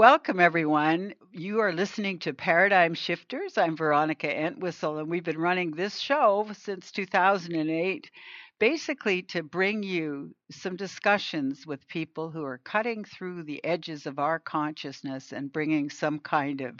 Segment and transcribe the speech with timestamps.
[0.00, 1.12] welcome everyone.
[1.30, 3.58] You are listening to Paradigm Shifters.
[3.58, 8.10] I'm Veronica Entwistle, and we've been running this show since 2008,
[8.58, 14.18] basically to bring you some discussions with people who are cutting through the edges of
[14.18, 16.76] our consciousness and bringing some kind of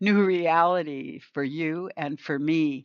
[0.00, 2.84] new reality for you and for me.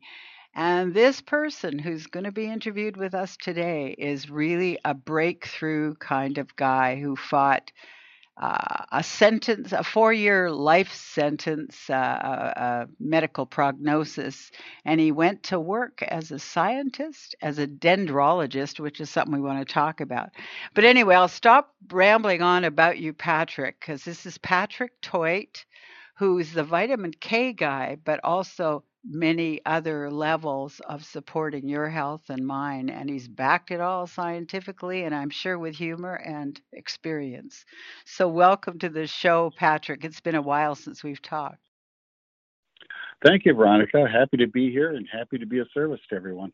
[0.55, 5.93] And this person who's going to be interviewed with us today is really a breakthrough
[5.97, 7.71] kind of guy who fought
[8.39, 14.51] uh, a sentence, a four year life sentence, uh, a, a, medical prognosis,
[14.85, 19.41] and he went to work as a scientist, as a dendrologist, which is something we
[19.41, 20.29] want to talk about.
[20.75, 25.65] But anyway, I'll stop rambling on about you, Patrick, because this is Patrick Theut,
[26.17, 32.45] who's the vitamin K guy, but also many other levels of supporting your health and
[32.45, 32.89] mine.
[32.89, 37.65] And he's backed it all scientifically and I'm sure with humor and experience.
[38.05, 40.03] So, welcome to the show, Patrick.
[40.03, 41.59] It's been a while since we've talked.
[43.25, 44.07] Thank you, Veronica.
[44.07, 46.51] Happy to be here and happy to be of service to everyone.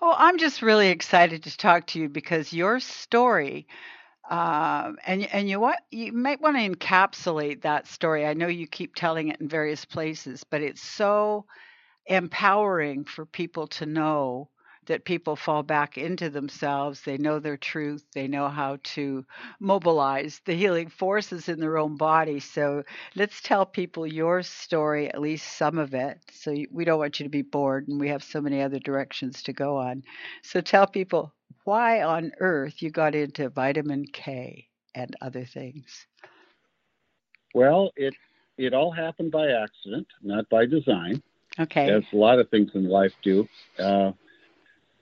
[0.00, 3.66] Oh, I'm just really excited to talk to you because your story
[4.30, 8.26] uh, and and you what you might want to encapsulate that story.
[8.26, 11.46] I know you keep telling it in various places, but it's so
[12.08, 14.50] empowering for people to know
[14.86, 17.02] that people fall back into themselves.
[17.02, 18.04] They know their truth.
[18.14, 19.24] They know how to
[19.60, 22.40] mobilize the healing forces in their own body.
[22.40, 22.82] So
[23.14, 26.18] let's tell people your story, at least some of it.
[26.32, 29.42] So we don't want you to be bored, and we have so many other directions
[29.44, 30.02] to go on.
[30.42, 36.06] So tell people why on earth you got into vitamin K and other things.
[37.54, 38.14] Well, it
[38.56, 41.22] it all happened by accident, not by design.
[41.58, 41.90] Okay.
[41.90, 43.48] As a lot of things in life do.
[43.78, 44.12] Uh,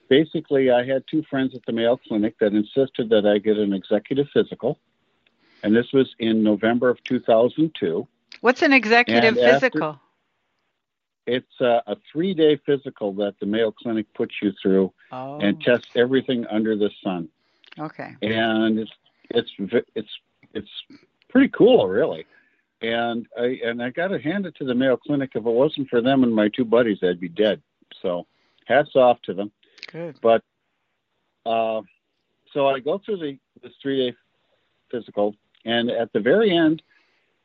[0.09, 3.73] basically, I had two friends at the Mayo Clinic that insisted that I get an
[3.73, 4.79] executive physical,
[5.63, 8.07] and this was in November of 2002.
[8.41, 9.89] What's an executive and physical?
[9.89, 10.01] After,
[11.27, 15.39] it's a, a three-day physical that the Mayo Clinic puts you through oh.
[15.41, 17.29] and tests everything under the sun.
[17.79, 18.15] Okay.
[18.23, 18.93] And it's
[19.31, 19.51] it's
[19.95, 20.09] it's
[20.55, 20.71] it's
[21.29, 22.27] pretty cool, really.
[22.83, 25.31] And I and I got to hand it to the Mayo Clinic.
[25.35, 27.63] If it wasn't for them and my two buddies, I'd be dead.
[28.03, 28.27] So,
[28.67, 29.51] hats off to them.
[29.91, 30.19] Good.
[30.21, 30.43] But
[31.47, 31.83] uh,
[32.53, 34.17] so I go through the this three day
[34.91, 35.35] physical,
[35.65, 36.83] and at the very end,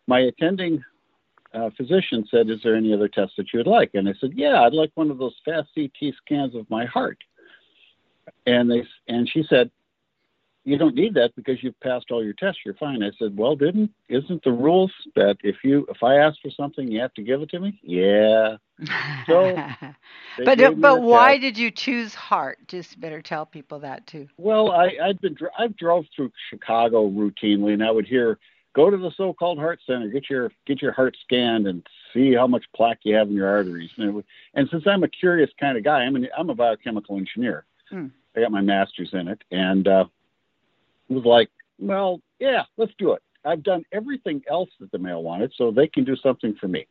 [0.08, 0.84] my attending
[1.53, 4.34] uh, physician said, "Is there any other tests that you would like?" And I said,
[4.36, 7.20] "Yeah, I'd like one of those fast CT scans of my heart."
[8.46, 9.72] And they and she said,
[10.63, 12.61] you don't need that because you've passed all your tests.
[12.63, 13.02] You're fine.
[13.02, 16.87] I said, well, didn't isn't the rules that if you if I ask for something,
[16.87, 17.79] you have to give it to me?
[17.84, 18.58] Yeah.
[19.28, 19.55] So,
[20.46, 21.41] but but why test.
[21.41, 22.59] did you choose heart?
[22.67, 24.28] Just better tell people that too.
[24.37, 28.37] Well, I I'd been I've drove through Chicago routinely, and I would hear
[28.73, 32.47] go to the so-called heart center, get your get your heart scanned, and see how
[32.47, 33.91] much plaque you have in your arteries.
[33.97, 34.23] And,
[34.53, 37.66] and since I'm a curious kind of guy, I'm an, I'm a biochemical engineer.
[37.90, 38.07] Hmm.
[38.35, 40.05] I got my master's in it, and uh,
[41.13, 41.49] was like,
[41.79, 43.22] well, yeah, let's do it.
[43.43, 46.87] I've done everything else that the Mayo wanted, so they can do something for me.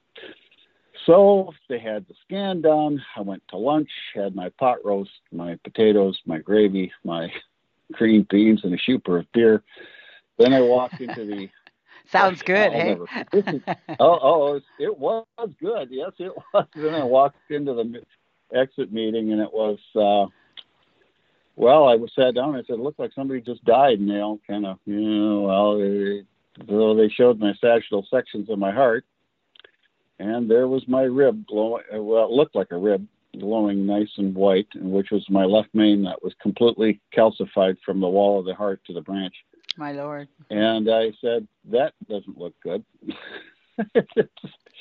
[1.06, 3.02] So they had the scan done.
[3.16, 7.32] I went to lunch, had my pot roast, my potatoes, my gravy, my
[7.92, 9.62] green beans, and a shooper of beer.
[10.38, 11.48] Then I walked into the.
[12.10, 12.96] Sounds good, hey?
[13.32, 13.62] Is,
[14.00, 15.26] oh, oh, it was
[15.60, 15.88] good.
[15.90, 16.66] Yes, it was.
[16.74, 18.02] Then I walked into the
[18.52, 20.26] exit meeting, and it was uh,
[21.60, 22.54] well, I was sat down.
[22.54, 24.98] And I said, "It looked like somebody just died," and they all kind of, you
[24.98, 26.22] know, well, they,
[26.66, 29.04] so they showed my sagittal sections of my heart,
[30.18, 31.84] and there was my rib glowing.
[31.92, 33.06] Well, it looked like a rib
[33.38, 38.08] glowing nice and white, which was my left main that was completely calcified from the
[38.08, 39.34] wall of the heart to the branch.
[39.76, 40.28] My lord.
[40.48, 42.84] And I said, "That doesn't look good."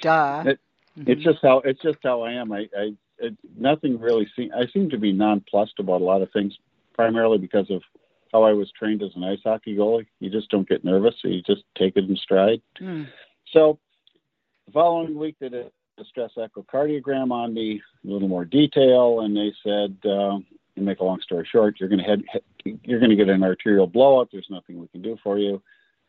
[0.02, 0.44] Duh.
[0.48, 0.60] It,
[0.98, 1.12] mm-hmm.
[1.12, 2.54] It's just how it's just how I am.
[2.54, 4.52] I, I it, nothing really seem.
[4.56, 6.58] I seem to be nonplussed about a lot of things
[7.00, 7.82] primarily because of
[8.34, 10.06] how I was trained as an ice hockey goalie.
[10.20, 12.62] You just don't get nervous, so you just take it in stride.
[12.82, 13.08] Mm.
[13.54, 13.80] So
[14.66, 19.34] the following week, they did a stress echocardiogram on me, a little more detail, and
[19.34, 20.40] they said, uh,
[20.76, 22.22] to make a long story short, you're going to head,
[22.84, 24.28] you're going to get an arterial blowout.
[24.30, 25.62] There's nothing we can do for you.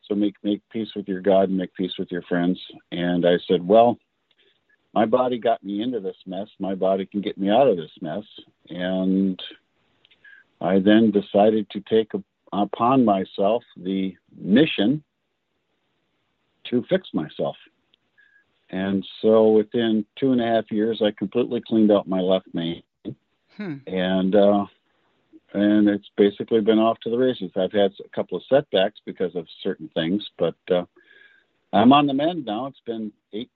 [0.09, 2.59] So make make peace with your God and make peace with your friends.
[2.91, 3.97] And I said, well,
[4.93, 6.49] my body got me into this mess.
[6.59, 8.25] My body can get me out of this mess.
[8.69, 9.41] And
[10.61, 12.13] I then decided to take
[12.53, 15.03] upon myself the mission
[16.65, 17.57] to fix myself.
[18.69, 22.83] And so within two and a half years, I completely cleaned out my left main.
[23.57, 23.77] Hmm.
[23.87, 24.67] And, uh,
[25.53, 27.51] and it's basically been off to the races.
[27.57, 30.85] I've had a couple of setbacks because of certain things, but uh,
[31.73, 32.67] I'm on the mend now.
[32.67, 33.51] It's been eight,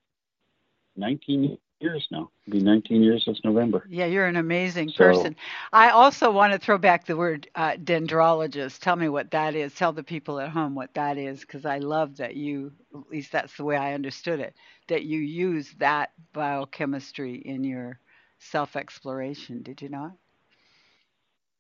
[0.96, 2.30] 19 years now.
[2.46, 3.86] It'll be 19 years this November.
[3.88, 5.36] Yeah, you're an amazing So- person.
[5.72, 8.80] I also want to throw back the word uh, dendrologist.
[8.80, 9.74] Tell me what that is.
[9.74, 13.30] Tell the people at home what that is, because I love that you, at least
[13.30, 14.54] that's the way I understood it,
[14.88, 18.00] that you use that biochemistry in your
[18.38, 19.62] self exploration.
[19.62, 20.12] Did you not?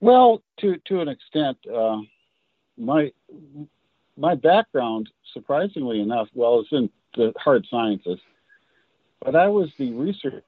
[0.00, 1.98] Well, to to an extent, uh,
[2.76, 3.12] my
[4.16, 8.18] my background, surprisingly enough, well, is in the hard sciences,
[9.22, 10.44] but I was the research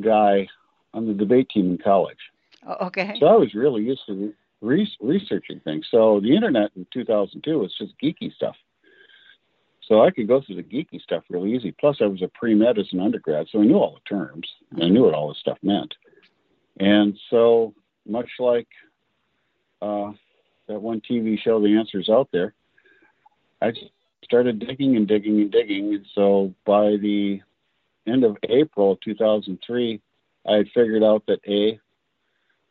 [0.00, 0.48] guy
[0.94, 2.18] on the debate team in college.
[2.66, 3.16] Oh, okay.
[3.18, 5.86] So I was really used to re- researching things.
[5.90, 8.56] So the internet in 2002 was just geeky stuff.
[9.90, 11.72] So I could go through the geeky stuff really easy.
[11.72, 14.48] Plus, I was a pre med as an undergrad, so I knew all the terms.
[14.70, 15.92] And I knew what all this stuff meant.
[16.78, 17.74] And so,
[18.06, 18.68] much like
[19.82, 20.12] uh,
[20.68, 22.54] that one TV show, The Answer's Out There,
[23.60, 23.90] I just
[24.22, 25.94] started digging and digging and digging.
[25.94, 27.40] And so, by the
[28.06, 30.00] end of April 2003,
[30.48, 31.78] I had figured out that A,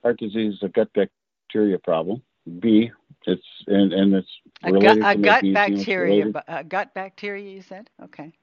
[0.01, 2.21] heart disease is a gut bacteria problem.
[2.59, 2.91] B,
[3.27, 4.27] it's and, and it's
[4.63, 6.43] A related gut, a to gut bacteria.
[6.47, 7.89] A gut bacteria, you said?
[8.03, 8.33] Okay.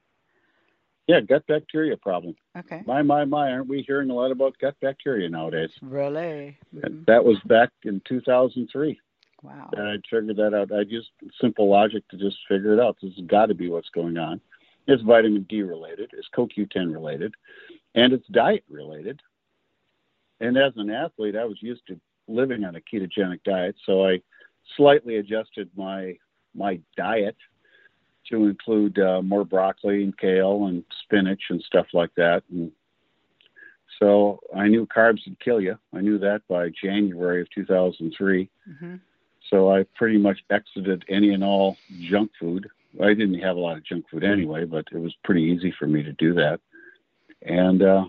[1.07, 2.35] Yeah, gut bacteria problem.
[2.57, 2.83] Okay.
[2.85, 5.71] My my my, aren't we hearing a lot about gut bacteria nowadays?
[5.81, 6.57] Really?
[6.75, 7.05] Mhm.
[7.05, 8.99] That was back in 2003
[9.43, 9.69] Wow.
[9.77, 10.71] I figured that out.
[10.71, 12.97] I used simple logic to just figure it out.
[13.01, 14.41] This has got to be what's going on.
[14.87, 16.11] It's vitamin D related.
[16.13, 17.35] It's CoQ10 related,
[17.95, 19.21] and it's diet related.
[20.39, 24.21] And as an athlete, I was used to living on a ketogenic diet, so I
[24.75, 26.17] slightly adjusted my
[26.55, 27.35] my diet
[28.29, 32.43] to include uh, more broccoli and kale and spinach and stuff like that.
[32.51, 32.71] And
[33.99, 35.77] so I knew carbs would kill you.
[35.93, 38.49] I knew that by January of 2003.
[38.79, 38.95] hmm
[39.49, 41.77] So I pretty much exited any and all
[42.09, 42.67] junk food.
[43.01, 45.87] I didn't have a lot of junk food anyway, but it was pretty easy for
[45.87, 46.59] me to do that.
[47.43, 48.05] And uh,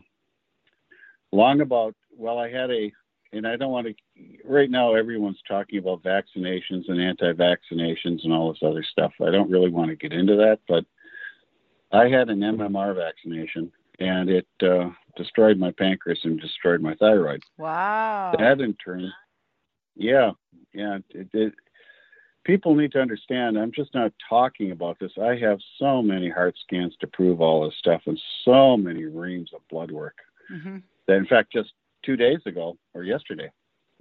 [1.32, 2.90] long about, well, I had a,
[3.32, 3.94] and I don't want to,
[4.44, 9.12] right now everyone's talking about vaccinations and anti vaccinations and all this other stuff.
[9.20, 10.84] I don't really want to get into that, but
[11.92, 17.42] I had an MMR vaccination and it uh, destroyed my pancreas and destroyed my thyroid.
[17.58, 18.34] Wow.
[18.38, 19.12] That in turn,
[19.96, 20.30] yeah,
[20.72, 20.98] yeah.
[21.10, 21.52] It, it,
[22.48, 23.58] people need to understand.
[23.58, 25.12] I'm just not talking about this.
[25.22, 29.50] I have so many heart scans to prove all this stuff, and so many reams
[29.54, 30.16] of blood work.
[30.48, 33.50] hmm That in fact, just two days ago or yesterday,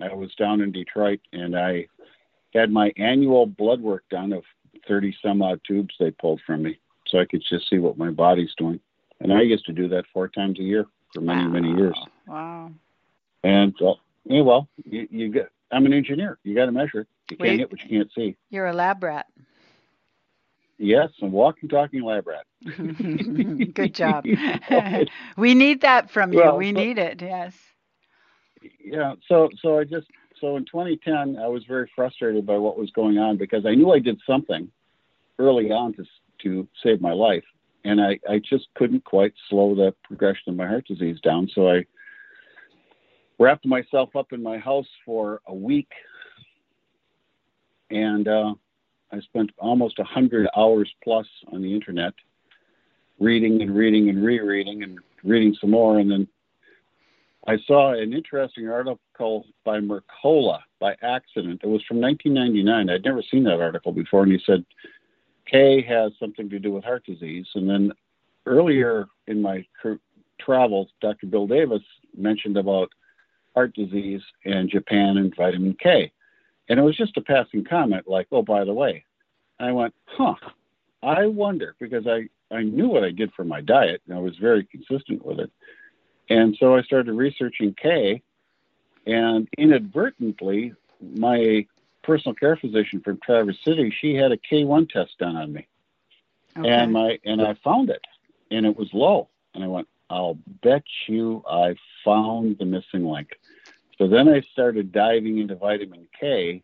[0.01, 1.87] I was down in Detroit and I
[2.53, 4.43] had my annual blood work done of
[4.87, 8.11] 30 some odd tubes they pulled from me, so I could just see what my
[8.11, 8.79] body's doing.
[9.19, 11.97] And I used to do that four times a year for many, many years.
[12.27, 12.71] Wow.
[13.43, 15.49] And well, yeah, well, you, you get.
[15.69, 16.37] I'm an engineer.
[16.43, 17.07] You got to measure it.
[17.31, 18.35] You can't get what you can't see.
[18.49, 19.25] You're a lab rat.
[20.77, 22.45] Yes, I'm walking, talking lab rat.
[23.73, 24.25] Good job.
[25.37, 26.39] we need that from you.
[26.39, 27.21] Well, we need it.
[27.21, 27.55] Yes.
[28.79, 29.15] Yeah.
[29.27, 30.07] So, so I just
[30.39, 33.91] so in 2010, I was very frustrated by what was going on because I knew
[33.91, 34.69] I did something
[35.39, 36.05] early on to
[36.43, 37.43] to save my life,
[37.83, 41.49] and I I just couldn't quite slow the progression of my heart disease down.
[41.53, 41.85] So I
[43.39, 45.89] wrapped myself up in my house for a week,
[47.89, 48.53] and uh,
[49.11, 52.13] I spent almost a hundred hours plus on the internet,
[53.19, 56.27] reading and reading and rereading and reading some more, and then
[57.47, 61.61] I saw an interesting article by Mercola by accident.
[61.63, 62.89] It was from 1999.
[62.89, 64.65] I'd never seen that article before, and he said
[65.49, 67.47] K has something to do with heart disease.
[67.55, 67.93] And then
[68.45, 69.65] earlier in my
[70.39, 71.27] travels, Dr.
[71.27, 71.81] Bill Davis
[72.17, 72.89] mentioned about
[73.55, 76.11] heart disease and Japan and vitamin K.
[76.69, 79.05] And it was just a passing comment, like, oh, by the way.
[79.59, 80.35] And I went, huh,
[81.01, 84.35] I wonder, because I, I knew what I did for my diet, and I was
[84.37, 85.51] very consistent with it.
[86.29, 88.21] And so I started researching K,
[89.05, 90.73] and inadvertently,
[91.15, 91.65] my
[92.03, 95.67] personal care physician from Traverse City, she had a K1 test done on me,
[96.57, 96.69] Okay.
[96.69, 98.03] and my and I found it,
[98.51, 103.29] and it was low, and I went, I'll bet you I found the missing link.
[103.97, 106.63] So then I started diving into vitamin K,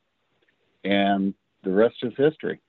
[0.83, 2.59] and the rest is history.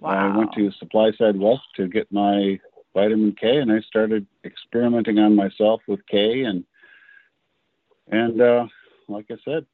[0.00, 0.32] wow.
[0.32, 2.60] I went to SupplySide West to get my
[2.94, 6.64] vitamin K, and I started experimenting on myself with K, and
[8.10, 8.66] and uh,
[9.08, 9.66] like I said,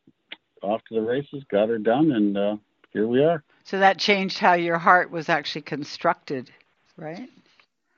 [0.62, 2.56] off to the races, got her done, and uh,
[2.92, 3.42] here we are.
[3.64, 6.50] So that changed how your heart was actually constructed,
[6.96, 7.28] right?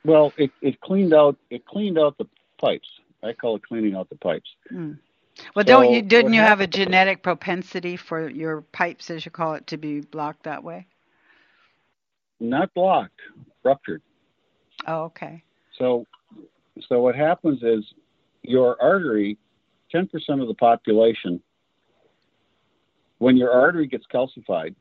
[0.05, 2.27] Well, it, it cleaned out it cleaned out the
[2.61, 2.89] pipes.
[3.23, 4.51] I call it cleaning out the pipes.
[4.73, 4.99] Mm.
[5.55, 9.55] Well, don't you didn't you have a genetic propensity for your pipes, as you call
[9.55, 10.87] it, to be blocked that way?
[12.41, 13.21] Not blocked,
[13.65, 14.03] ruptured.
[14.87, 15.43] Oh, okay.
[15.79, 16.07] So,
[16.89, 17.85] so what happens is
[18.43, 19.39] your artery,
[19.95, 20.09] 10%
[20.41, 21.41] of the population,
[23.19, 24.75] when your artery gets calcified,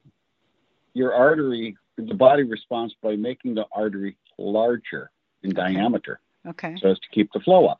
[0.93, 5.11] your artery, the body responds by making the artery larger
[5.43, 5.73] in Okay.
[5.73, 6.75] diameter Okay.
[6.81, 7.79] so as to keep the flow up.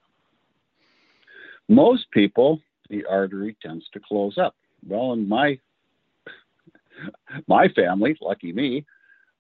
[1.67, 2.61] Most people,
[2.91, 4.55] the artery tends to close up.
[4.86, 5.57] Well, in my
[7.48, 8.86] my family, lucky me,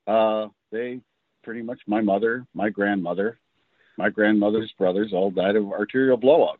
[0.07, 1.01] uh, they
[1.43, 3.37] pretty much my mother, my grandmother,
[3.97, 6.57] my grandmother's brothers all died of arterial blowouts.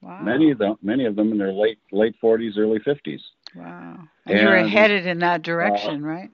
[0.00, 0.20] Wow.
[0.20, 3.20] Many of them, many of them in their late late 40s, early 50s.
[3.56, 4.00] Wow.
[4.26, 6.30] And, you were headed in that direction, right?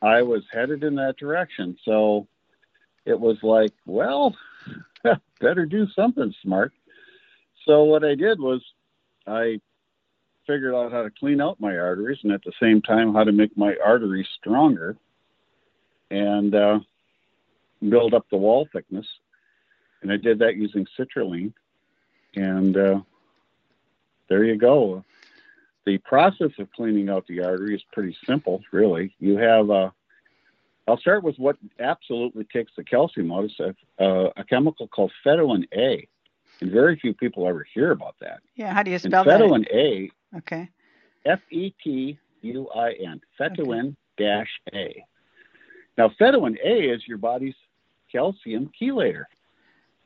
[0.00, 2.28] I was headed in that direction, so
[3.04, 4.36] it was like, well,
[5.40, 6.72] better do something smart.
[7.66, 8.62] So what I did was
[9.26, 9.60] I
[10.46, 13.32] figured out how to clean out my arteries and at the same time how to
[13.32, 14.96] make my arteries stronger
[16.10, 16.80] and uh,
[17.88, 19.06] build up the wall thickness.
[20.02, 21.52] And I did that using citrulline.
[22.36, 23.00] And uh,
[24.28, 25.04] there you go.
[25.86, 29.14] The process of cleaning out the artery is pretty simple, really.
[29.18, 29.90] You have uh,
[30.86, 33.44] I'll start with what absolutely takes the calcium out.
[33.44, 36.06] It's a, uh, a chemical called fetuin A,
[36.64, 38.40] and very few people ever hear about that.
[38.56, 38.72] Yeah.
[38.72, 39.40] How do you And spell that?
[39.72, 40.68] A, Okay.
[41.26, 45.04] F E T U I N, fetuin dash A.
[45.96, 47.54] Now, fetuin A is your body's
[48.10, 49.24] calcium chelator,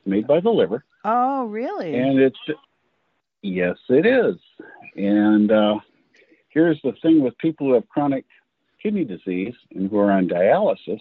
[0.05, 1.95] made by the liver, Oh, really?
[1.95, 2.39] and it's
[3.43, 4.37] yes, it is.
[4.97, 5.79] And uh,
[6.51, 8.25] here's the thing with people who have chronic
[8.83, 11.01] kidney disease and who are on dialysis,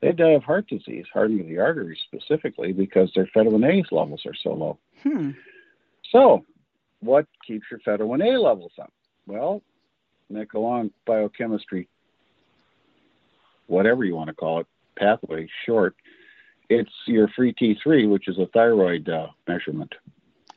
[0.00, 4.22] they die of heart disease, hardening of the arteries specifically, because their fetuin A levels
[4.26, 4.78] are so low.
[5.02, 5.30] hmm.
[6.12, 6.44] So,
[7.00, 8.92] what keeps your fetuin A levels up?
[9.26, 9.62] Well,
[10.30, 11.88] make a long biochemistry,
[13.66, 15.94] whatever you want to call it, pathway short.
[16.68, 19.94] It's your free T3, which is a thyroid uh, measurement.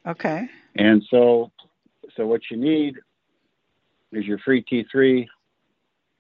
[0.06, 0.48] Okay.
[0.76, 1.52] And so,
[2.16, 2.98] so what you need
[4.12, 5.28] is your free T3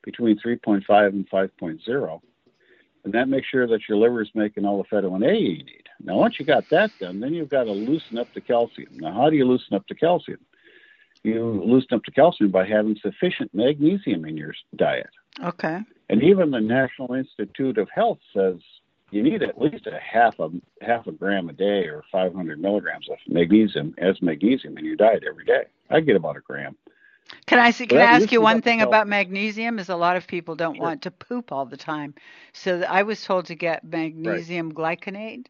[0.04, 2.22] between 3.5 and 5.0,
[3.08, 5.88] and that makes sure that your liver is making all the fetuin A you need.
[6.04, 8.98] Now, once you got that done, then you've got to loosen up the calcium.
[8.98, 10.42] Now, how do you loosen up the calcium?
[11.24, 15.10] You loosen up the calcium by having sufficient magnesium in your diet.
[15.42, 15.80] Okay.
[16.10, 18.58] And even the National Institute of Health says
[19.12, 20.50] you need at least a half a
[20.82, 25.24] half a gram a day or 500 milligrams of magnesium as magnesium in your diet
[25.26, 25.64] every day.
[25.90, 26.76] I get about a gram.
[27.46, 29.80] Can I can I ask you one thing about magnesium?
[29.80, 30.84] Is a lot of people don't Sure.
[30.84, 32.16] want to poop all the time,
[32.54, 35.48] so I was told to get magnesium glycinate.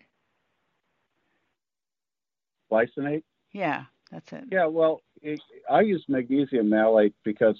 [2.71, 3.23] Glycinate?
[3.51, 4.45] Yeah, that's it.
[4.51, 7.57] Yeah, well, it, I use magnesium malate because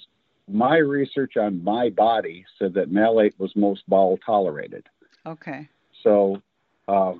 [0.48, 4.86] my research on my body said that malate was most bowel tolerated.
[5.26, 5.68] Okay.
[6.02, 6.42] So
[6.88, 7.14] uh,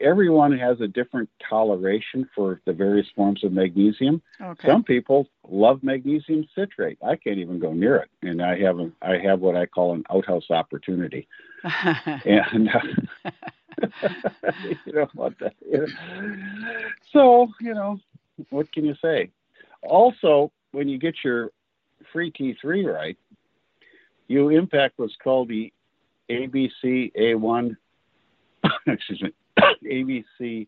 [0.00, 4.22] everyone has a different toleration for the various forms of magnesium.
[4.40, 4.68] Okay.
[4.68, 6.98] Some people love magnesium citrate.
[7.06, 9.94] I can't even go near it, and I have a, I have what I call
[9.94, 11.28] an outhouse opportunity.
[11.64, 13.30] And uh,
[14.86, 15.34] you know what.
[17.12, 17.98] So you know,
[18.50, 19.30] what can you say?
[19.82, 21.50] Also, when you get your
[22.12, 23.16] free T3 right,
[24.28, 25.72] you impact what's called the
[26.30, 27.76] ABC A1,
[28.86, 30.66] excuse me, ABC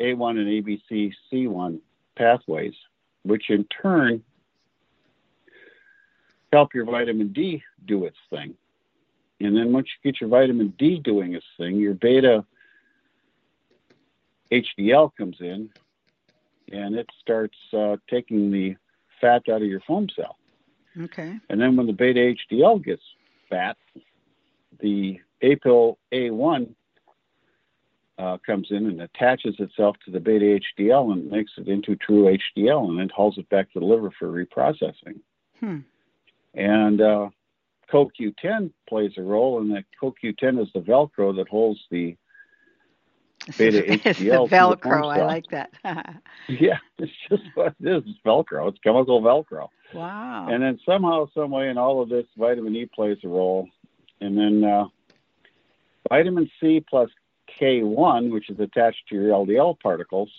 [0.00, 1.80] A1 and ABC C1
[2.16, 2.74] pathways,
[3.22, 4.22] which in turn
[6.52, 8.54] help your vitamin D do its thing.
[9.40, 12.44] And then once you get your vitamin D doing its thing, your beta
[14.50, 15.68] HDL comes in
[16.72, 18.76] and it starts uh, taking the
[19.20, 20.36] fat out of your foam cell.
[21.00, 21.38] okay.
[21.50, 23.02] And then when the beta HDL gets
[23.50, 23.76] fat,
[24.80, 26.74] the APO A1
[28.18, 32.24] uh, comes in and attaches itself to the beta HDL and makes it into true
[32.56, 35.20] HDL and then hauls it back to the liver for reprocessing.
[35.60, 35.78] Hmm.
[36.54, 37.28] And uh,
[37.92, 42.16] CoQ10 plays a role, and that CoQ10 is the Velcro that holds the
[43.58, 44.82] Beta the, it's the HDL the Velcro.
[44.82, 45.70] foam I like that.
[46.48, 48.02] yeah, it's just what it is.
[48.06, 48.68] It's Velcro.
[48.68, 49.68] It's chemical Velcro.
[49.94, 50.48] wow.
[50.48, 53.68] And then somehow, some way, in all of this, vitamin E plays a role.
[54.20, 54.86] And then uh,
[56.08, 57.10] vitamin C plus
[57.60, 60.30] K1, which is attached to your LDL particles,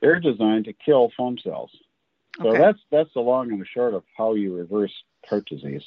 [0.00, 1.70] they're designed to kill foam cells.
[2.42, 2.58] So okay.
[2.58, 4.92] that's that's the long and the short of how you reverse
[5.26, 5.82] heart disease.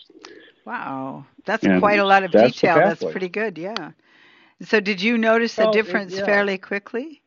[0.65, 1.25] Wow.
[1.45, 2.75] That's And quite a lot of that's detail.
[2.81, 3.57] That's pretty good.
[3.57, 3.91] Yeah.
[4.61, 6.25] So did you notice the Well, it- difference yeah.
[6.25, 7.21] fairly quickly?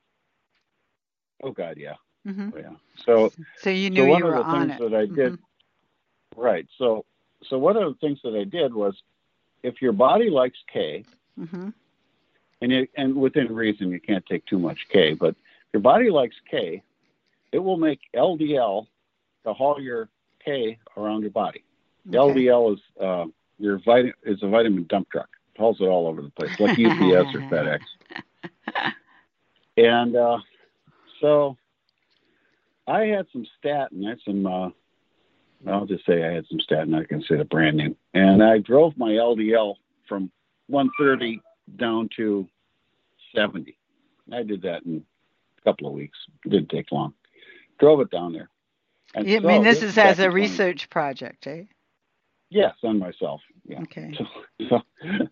[1.43, 1.95] Oh God, yeah,
[2.25, 2.75] hmm oh, yeah.
[3.07, 4.79] So So you knew so one you of were the on things it.
[4.79, 5.39] that I did,
[6.37, 6.67] right?
[6.79, 7.05] So
[7.45, 8.95] so one of the things that I did was,
[9.63, 11.05] if your body likes K,
[11.37, 11.71] hmm
[12.63, 15.15] and and within reason, you can't take too much K.
[15.15, 15.37] But if
[15.75, 16.83] your body likes K,
[17.51, 18.87] it will make LDL
[19.45, 20.09] to haul your
[20.45, 21.65] K around your body.
[22.09, 22.17] Okay.
[22.17, 23.27] LDL is uh,
[23.59, 25.29] your vitamin is a vitamin dump truck.
[25.55, 27.81] It hauls it all over the place, like UPS or FedEx.
[29.77, 30.39] And uh,
[31.21, 31.57] so
[32.87, 34.05] I had some statin.
[34.05, 34.47] I had some.
[34.47, 34.71] Uh,
[35.67, 36.95] I'll just say I had some statin.
[36.95, 37.97] I can say the brand name.
[38.15, 39.77] And I drove my LDL
[40.09, 40.31] from
[40.67, 41.41] 130
[41.77, 42.49] down to
[43.35, 43.77] 70.
[44.33, 45.05] I did that in
[45.59, 46.19] a couple of weeks.
[46.45, 47.15] It didn't take long.
[47.79, 48.49] Drove it down there.
[49.15, 51.65] And you so mean this is as a research project, eh?
[52.51, 53.41] Yes, on myself.
[53.67, 53.81] Yeah.
[53.83, 54.17] Okay.
[54.69, 55.29] So, so,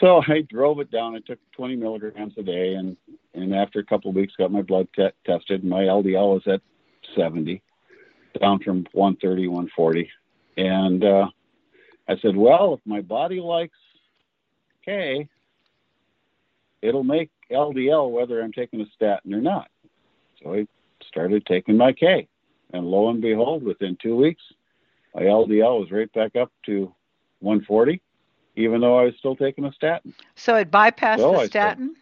[0.00, 1.16] so, I drove it down.
[1.16, 2.96] I took 20 milligrams a day, and
[3.34, 5.64] and after a couple of weeks, got my blood te- tested.
[5.64, 6.60] My LDL was at
[7.16, 7.62] 70,
[8.38, 10.10] down from 130, 140,
[10.58, 11.28] and uh,
[12.08, 13.78] I said, well, if my body likes
[14.84, 15.28] K,
[16.82, 19.70] it'll make LDL whether I'm taking a statin or not.
[20.42, 20.66] So I
[21.06, 22.28] started taking my K,
[22.72, 24.42] and lo and behold, within two weeks,
[25.14, 26.94] my LDL was right back up to
[27.40, 28.00] 140,
[28.56, 30.14] even though I was still taking a statin.
[30.36, 31.94] So it bypassed so the statin.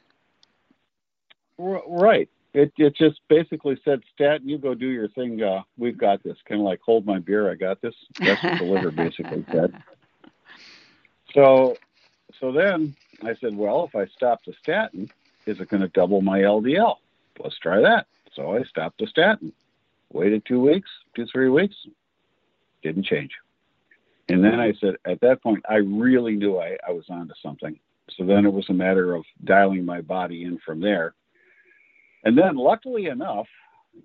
[1.59, 2.29] Said, right.
[2.55, 4.49] It it just basically said statin.
[4.49, 5.43] You go do your thing.
[5.43, 6.37] Uh, we've got this.
[6.49, 7.51] Kind of like hold my beer.
[7.51, 7.95] I got this.
[8.19, 9.83] That's what the liver basically said.
[11.35, 11.77] So
[12.41, 15.11] so then I said, well, if I stop the statin,
[15.47, 16.97] is it going to double my LDL?
[17.43, 18.07] Let's try that.
[18.35, 19.53] So I stopped the statin.
[20.13, 21.75] Waited two weeks, two three weeks,
[22.83, 23.33] didn't change.
[24.29, 27.79] And then I said, at that point, I really knew I, I was onto something.
[28.17, 31.15] So then it was a matter of dialing my body in from there.
[32.25, 33.47] And then, luckily enough,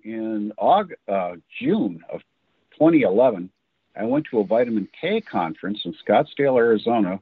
[0.02, 2.20] in August, uh, June of
[2.72, 3.50] 2011,
[3.96, 7.20] I went to a vitamin K conference in Scottsdale, Arizona.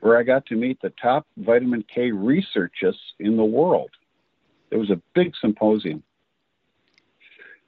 [0.00, 3.90] Where I got to meet the top vitamin K researchers in the world.
[4.70, 6.02] It was a big symposium.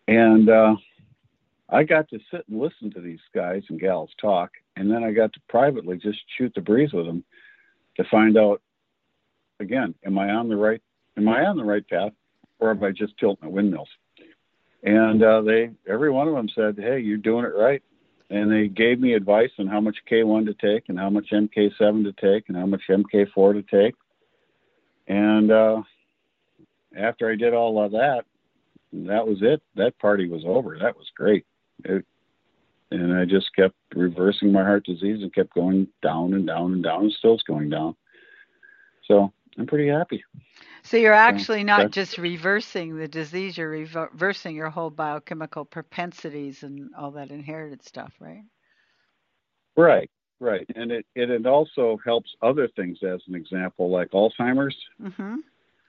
[0.09, 0.77] And uh,
[1.69, 5.13] I got to sit and listen to these guys and gals talk, and then I
[5.13, 7.25] got to privately just shoot the breeze with them
[7.97, 8.63] to find out
[9.61, 10.83] again, am I on the right
[11.17, 12.13] am I on the right path
[12.59, 13.89] or have I just tilted my windmills?
[14.83, 17.83] And uh, they every one of them said, Hey, you're doing it right.
[18.29, 22.05] And they gave me advice on how much K1 to take and how much MK7
[22.05, 23.95] to take and how much MK4 to take.
[25.07, 25.83] And uh,
[26.99, 28.25] after I did all of that,
[28.93, 29.63] that was it.
[29.77, 30.77] That party was over.
[30.81, 31.45] That was great.
[31.85, 32.05] It,
[32.91, 36.83] and I just kept reversing my heart disease and kept going down and down and
[36.83, 37.97] down and still it's going down.
[39.07, 40.23] So I'm pretty happy.
[40.83, 46.91] So you're actually not just reversing the disease, you're reversing your whole biochemical propensities and
[46.97, 48.45] all that inherited stuff, right?
[49.77, 50.65] Right, right.
[50.77, 54.77] And it, it, also helps other things, as an example, like Alzheimer's.
[55.03, 55.37] Mm-hmm.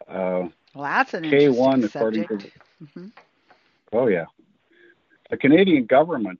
[0.07, 2.53] Uh, well, that's an K1, according subject.
[2.79, 2.85] to.
[2.85, 3.07] Mm-hmm.
[3.93, 4.25] Oh, yeah.
[5.29, 6.39] The Canadian government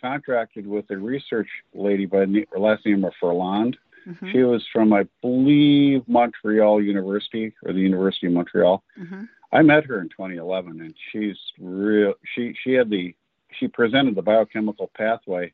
[0.00, 3.76] contracted with a research lady by the last name of Ferland.
[4.06, 4.30] Mm-hmm.
[4.32, 8.82] She was from, I believe, Montreal University or the University of Montreal.
[8.98, 9.24] Mm-hmm.
[9.52, 12.14] I met her in 2011, and she's real.
[12.34, 13.14] She she had the
[13.58, 15.52] she presented the biochemical pathway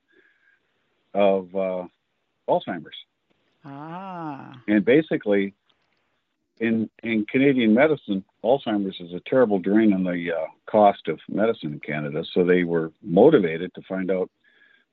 [1.15, 1.85] of uh,
[2.49, 2.97] Alzheimer's.
[3.65, 4.61] Ah.
[4.67, 5.55] And basically,
[6.61, 11.75] in in Canadian medicine, Alzheimer's is a terrible drain on the uh, cost of medicine
[11.75, 12.25] in Canada.
[12.33, 14.31] So they were motivated to find out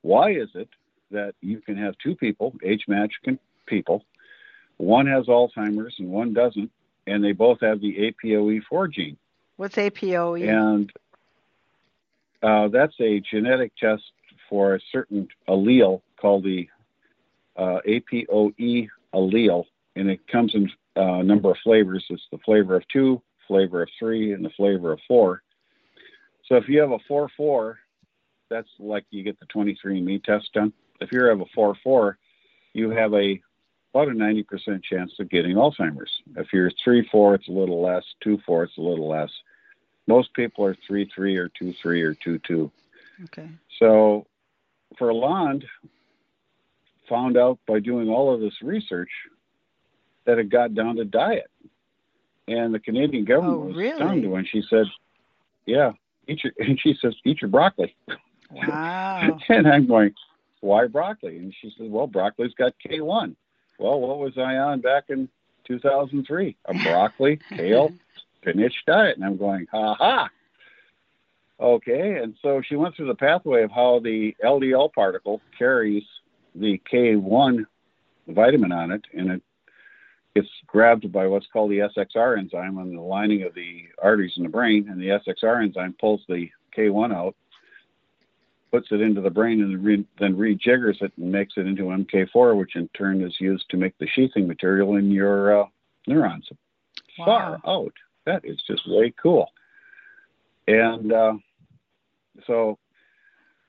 [0.02, 0.70] why is it
[1.12, 3.24] that you can have two people, age-matched
[3.70, 4.06] people,
[4.78, 6.72] one has Alzheimer's and one doesn't,
[7.08, 9.18] and they both have the APOE4 gene.
[9.58, 10.48] What's APOE?
[10.48, 10.92] And
[12.42, 14.04] uh, that's a genetic test
[14.50, 16.68] for a certain allele called the
[17.56, 22.06] uh, APOE allele, and it comes in uh, number of flavors.
[22.10, 25.44] It's the flavor of two, flavor of three, and the flavor of four.
[26.46, 27.78] So if you have a 4 4,
[28.50, 30.74] that's like you get the 23andMe test done.
[31.00, 32.18] If you have a 4 4,
[32.74, 33.40] you have a
[33.94, 36.12] about a 90% chance of getting Alzheimer's.
[36.36, 39.30] If you're 3 4, it's a little less, 2 4, it's a little less.
[40.08, 42.72] Most people are 3 3 or 2 3 or 2 2.
[43.26, 43.50] Okay.
[43.80, 44.26] So
[44.98, 45.66] Ferland
[47.08, 49.10] found out by doing all of this research
[50.26, 51.50] that it got down to diet.
[52.48, 53.96] And the Canadian government oh, was really?
[53.96, 54.86] stunned when she said,
[55.66, 55.92] "Yeah,
[56.28, 57.96] eat your," and she says, "Eat your broccoli."
[58.52, 59.38] Wow.
[59.50, 60.14] and I'm going,
[60.62, 63.36] "Why broccoli?" And she said, "Well, broccoli's got K1."
[63.80, 65.30] Well, what was I on back in
[65.66, 66.56] 2003?
[66.66, 67.94] A broccoli, kale,
[68.42, 70.30] spinach diet, and I'm going, "Ha ha."
[71.60, 76.04] Okay, and so she went through the pathway of how the LDL particle carries
[76.56, 77.66] the K1
[78.28, 79.42] vitamin on it, and it
[80.36, 84.44] gets grabbed by what's called the SXR enzyme on the lining of the arteries in
[84.44, 87.36] the brain, and the SXR enzyme pulls the K1 out,
[88.72, 92.58] puts it into the brain, and re- then rejiggers it and makes it into MK4,
[92.58, 95.66] which in turn is used to make the sheathing material in your uh,
[96.08, 96.48] neurons.
[97.18, 97.26] Wow.
[97.26, 97.94] Far out.
[98.26, 99.52] That is just way cool.
[100.68, 101.34] And uh,
[102.46, 102.78] so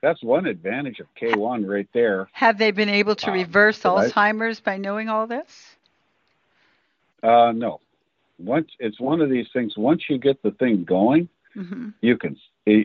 [0.01, 2.29] that's one advantage of K1 right there.
[2.33, 5.75] Have they been able to um, reverse Alzheimer's by knowing all this?
[7.23, 7.79] Uh, no.
[8.39, 9.77] Once it's one of these things.
[9.77, 11.89] Once you get the thing going, mm-hmm.
[12.01, 12.37] you can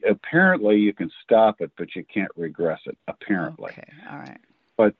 [0.08, 2.96] apparently you can stop it, but you can't regress it.
[3.08, 3.70] Apparently.
[3.72, 3.92] Okay.
[4.10, 4.38] All right.
[4.76, 4.94] But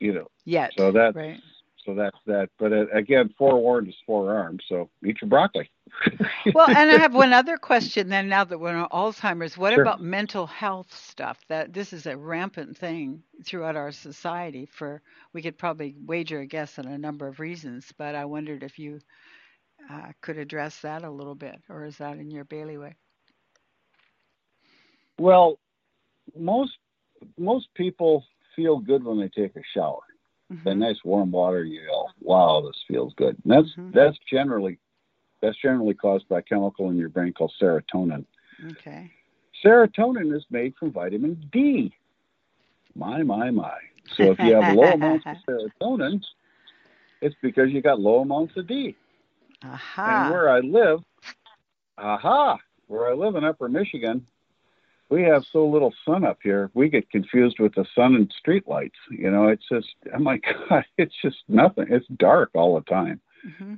[0.00, 0.28] you know.
[0.44, 0.72] Yet.
[0.76, 1.40] So that's right.
[1.84, 2.48] So that's that.
[2.58, 4.62] But uh, again, forewarned is forearmed.
[4.68, 5.70] So eat your broccoli.
[6.54, 8.28] well, and I have one other question then.
[8.28, 9.82] Now that we're on Alzheimer's, what sure.
[9.82, 11.40] about mental health stuff?
[11.48, 14.66] That this is a rampant thing throughout our society.
[14.66, 18.62] For we could probably wager a guess on a number of reasons, but I wondered
[18.62, 19.00] if you
[19.92, 22.96] uh, could address that a little bit, or is that in your bailiwick?
[25.18, 25.58] Well,
[26.36, 26.72] most
[27.38, 28.24] most people
[28.56, 30.00] feel good when they take a shower
[30.52, 30.68] mm-hmm.
[30.68, 33.36] that nice warm water, you go, wow, this feels good.
[33.44, 33.90] And that's mm-hmm.
[33.92, 34.78] that's generally
[35.40, 38.24] that's generally caused by a chemical in your brain called serotonin.
[38.72, 39.10] Okay.
[39.64, 41.92] Serotonin is made from vitamin D.
[42.94, 43.78] My my my.
[44.16, 46.20] So if you have low amounts of serotonin,
[47.20, 48.96] it's because you got low amounts of D.
[49.64, 50.24] Aha.
[50.24, 51.00] And where I live,
[51.98, 54.26] aha, where I live in Upper Michigan,
[55.08, 58.92] we have so little sun up here, we get confused with the sun and streetlights.
[59.10, 61.86] You know, it's just, oh my God, it's just nothing.
[61.90, 63.20] It's dark all the time.
[63.46, 63.74] Mm-hmm.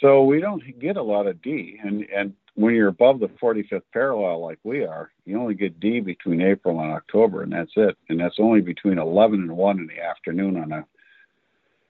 [0.00, 1.78] So we don't get a lot of D.
[1.82, 6.00] And, and when you're above the 45th parallel like we are, you only get D
[6.00, 7.96] between April and October, and that's it.
[8.08, 10.84] And that's only between 11 and 1 in the afternoon on a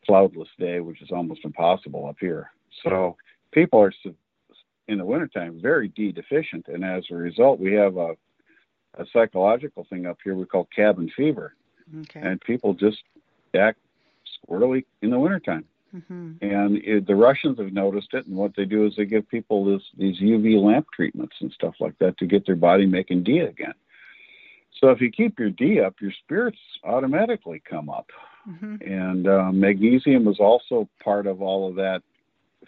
[0.06, 2.50] cloudless day, which is almost impossible up here.
[2.84, 3.16] So
[3.52, 3.92] people are
[4.88, 8.16] in the wintertime very D deficient, and as a result, we have a
[8.98, 11.54] a psychological thing up here we call cabin fever.
[12.02, 12.20] Okay.
[12.20, 12.98] And people just
[13.54, 13.78] act
[14.36, 15.64] squirrely in the wintertime.
[15.94, 16.32] Mm-hmm.
[16.40, 19.64] And it, the Russians have noticed it, and what they do is they give people
[19.64, 23.40] this, these UV lamp treatments and stuff like that to get their body making D
[23.40, 23.74] again.
[24.80, 28.10] So if you keep your D up, your spirits automatically come up.
[28.48, 28.76] Mm-hmm.
[28.90, 32.02] And uh, magnesium is also part of all of that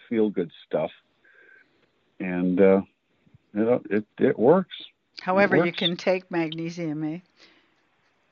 [0.09, 0.91] feel good stuff.
[2.19, 2.81] And uh,
[3.53, 4.75] it, it, it works.
[5.21, 7.19] However, you can take magnesium, eh?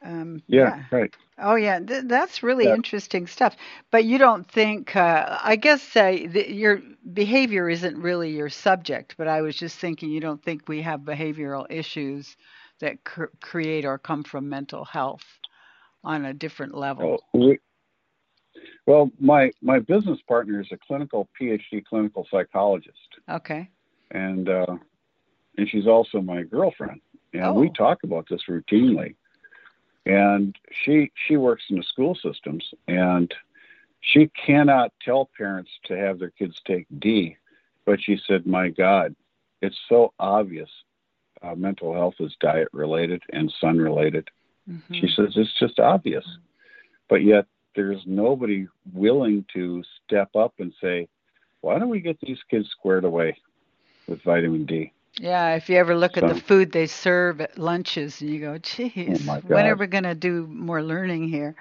[0.04, 1.14] Um, yeah, yeah, right.
[1.40, 2.76] Oh, yeah, Th- that's really yeah.
[2.76, 3.56] interesting stuff.
[3.92, 4.96] But you don't think?
[4.96, 6.82] Uh, I guess uh, your
[7.14, 9.16] behavior isn't really your subject.
[9.18, 12.36] But I was just thinking, you don't think we have behavioral issues
[12.80, 15.26] that cr- create or come from mental health
[16.04, 17.18] on a different level?
[17.34, 17.60] Oh, we,
[18.86, 22.98] well, my my business partner is a clinical PhD clinical psychologist.
[23.30, 23.70] Okay.
[24.12, 24.78] And uh,
[25.58, 27.02] and she's also my girlfriend,
[27.34, 27.54] and oh.
[27.54, 29.16] we talk about this routinely.
[30.06, 33.34] And she she works in the school systems, and
[34.02, 37.38] she cannot tell parents to have their kids take D,
[37.86, 39.16] but she said, "My God,
[39.62, 40.70] it's so obvious.
[41.42, 44.30] Uh, mental health is diet related and sun related."
[44.70, 44.94] Mm-hmm.
[44.94, 46.26] She says it's just obvious,
[47.10, 51.08] but yet there's nobody willing to step up and say,
[51.62, 53.38] "Why don't we get these kids squared away
[54.08, 57.58] with vitamin D?" Yeah, if you ever look so, at the food they serve at
[57.58, 61.56] lunches and you go, geez, oh when are we going to do more learning here?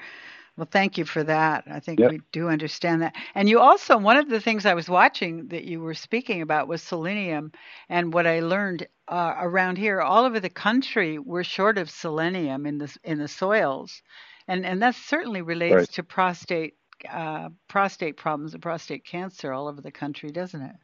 [0.57, 1.65] Well, thank you for that.
[1.67, 2.11] I think yep.
[2.11, 3.15] we do understand that.
[3.35, 6.69] And you also, one of the things I was watching that you were speaking about
[6.69, 7.53] was selenium.
[7.89, 12.67] And what I learned uh, around here, all over the country, we're short of selenium
[12.67, 14.03] in the in the soils,
[14.49, 15.93] and and that certainly relates right.
[15.93, 16.75] to prostate
[17.11, 20.77] uh, prostate problems and prostate cancer all over the country, doesn't it?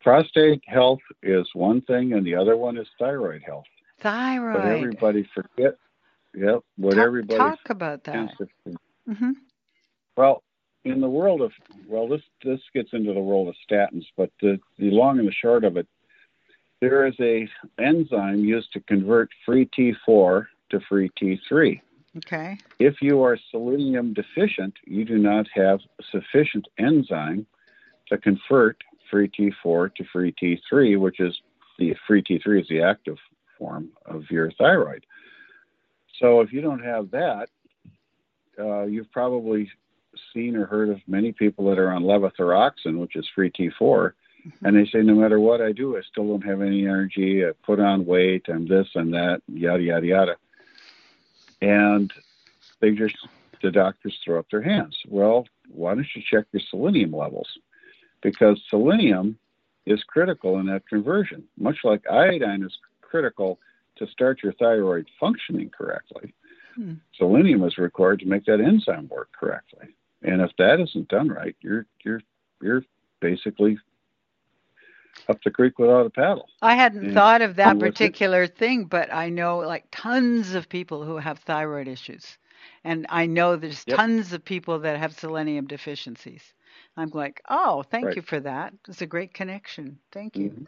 [0.00, 3.64] prostate health is one thing, and the other one is thyroid health.
[4.00, 4.56] Thyroid.
[4.56, 5.76] But everybody forget.
[6.34, 6.60] Yep.
[6.76, 8.30] What talk, everybody talk about that.
[9.08, 9.30] Mm-hmm.
[10.16, 10.42] Well,
[10.84, 11.52] in the world of
[11.88, 15.32] well, this this gets into the world of statins, but the the long and the
[15.32, 15.86] short of it,
[16.80, 17.48] there is a
[17.78, 21.80] enzyme used to convert free T4 to free T3.
[22.16, 22.58] Okay.
[22.78, 25.80] If you are selenium deficient, you do not have
[26.10, 27.46] sufficient enzyme
[28.08, 31.38] to convert free T4 to free T3, which is
[31.78, 33.16] the free T3 is the active
[33.58, 35.06] form of your thyroid.
[36.18, 37.48] So if you don't have that,
[38.58, 39.70] uh, you've probably
[40.34, 44.66] seen or heard of many people that are on levothyroxine, which is free T4, mm-hmm.
[44.66, 47.44] and they say no matter what I do, I still don't have any energy.
[47.44, 48.46] I put on weight.
[48.48, 50.36] I'm this and that, yada yada yada,
[51.60, 52.12] and
[52.80, 53.16] they just
[53.62, 54.96] the doctors throw up their hands.
[55.06, 57.48] Well, why don't you check your selenium levels?
[58.22, 59.38] Because selenium
[59.86, 63.58] is critical in that conversion, much like iodine is critical
[63.96, 66.32] to start your thyroid functioning correctly.
[66.74, 66.94] Hmm.
[67.16, 69.88] Selenium is required to make that enzyme work correctly.
[70.22, 72.22] And if that isn't done right, you're you're
[72.62, 72.84] you're
[73.20, 73.78] basically
[75.28, 76.48] up the creek without a paddle.
[76.62, 81.04] I hadn't and thought of that particular thing, but I know like tons of people
[81.04, 82.38] who have thyroid issues.
[82.84, 83.96] And I know there's yep.
[83.96, 86.42] tons of people that have selenium deficiencies.
[86.96, 88.16] I'm like, oh, thank right.
[88.16, 88.74] you for that.
[88.88, 89.98] It's a great connection.
[90.12, 90.50] Thank you.
[90.50, 90.64] Mm-hmm.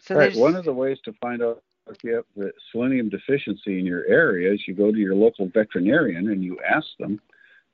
[0.00, 0.34] So right.
[0.36, 4.06] One of the ways to find out if you have the selenium deficiency in your
[4.06, 7.20] area is you go to your local veterinarian and you ask them,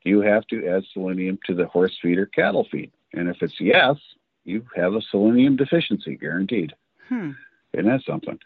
[0.04, 2.92] do you have to add selenium to the horse feed or cattle feed?
[3.12, 3.96] And if it's yes,
[4.44, 6.74] you have a selenium deficiency guaranteed.
[7.08, 7.32] Hmm.
[7.72, 8.38] Isn't that something?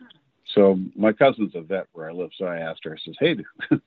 [0.55, 2.95] So my cousin's a vet where I live, so I asked her.
[2.95, 3.35] I says, "Hey,
[3.71, 3.81] do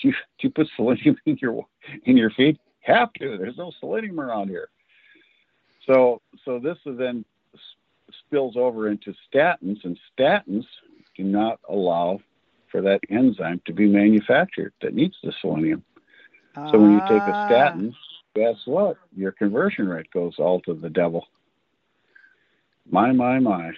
[0.00, 1.66] you do you put selenium in your
[2.04, 2.58] in your feed?
[2.80, 3.38] Have to.
[3.38, 4.68] There's no selenium around here."
[5.86, 7.24] So so this then
[8.26, 10.66] spills over into statins, and statins
[11.16, 12.20] do not allow
[12.70, 15.84] for that enzyme to be manufactured that needs the selenium.
[16.54, 17.46] So when you take a ah.
[17.46, 17.94] statin,
[18.34, 18.96] guess what?
[19.16, 21.26] Your conversion rate goes all to the devil.
[22.90, 23.72] My, my, my.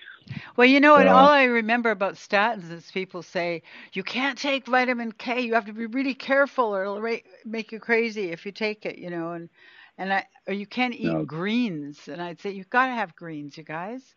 [0.57, 3.63] Well, you know, and uh, all I remember about statins is people say
[3.93, 5.41] you can't take vitamin K.
[5.41, 8.99] You have to be really careful, or it'll make you crazy if you take it.
[8.99, 9.49] You know, and
[9.99, 11.25] and I or you can't eat no.
[11.25, 12.09] greens.
[12.09, 14.15] And I'd say you've got to have greens, you guys.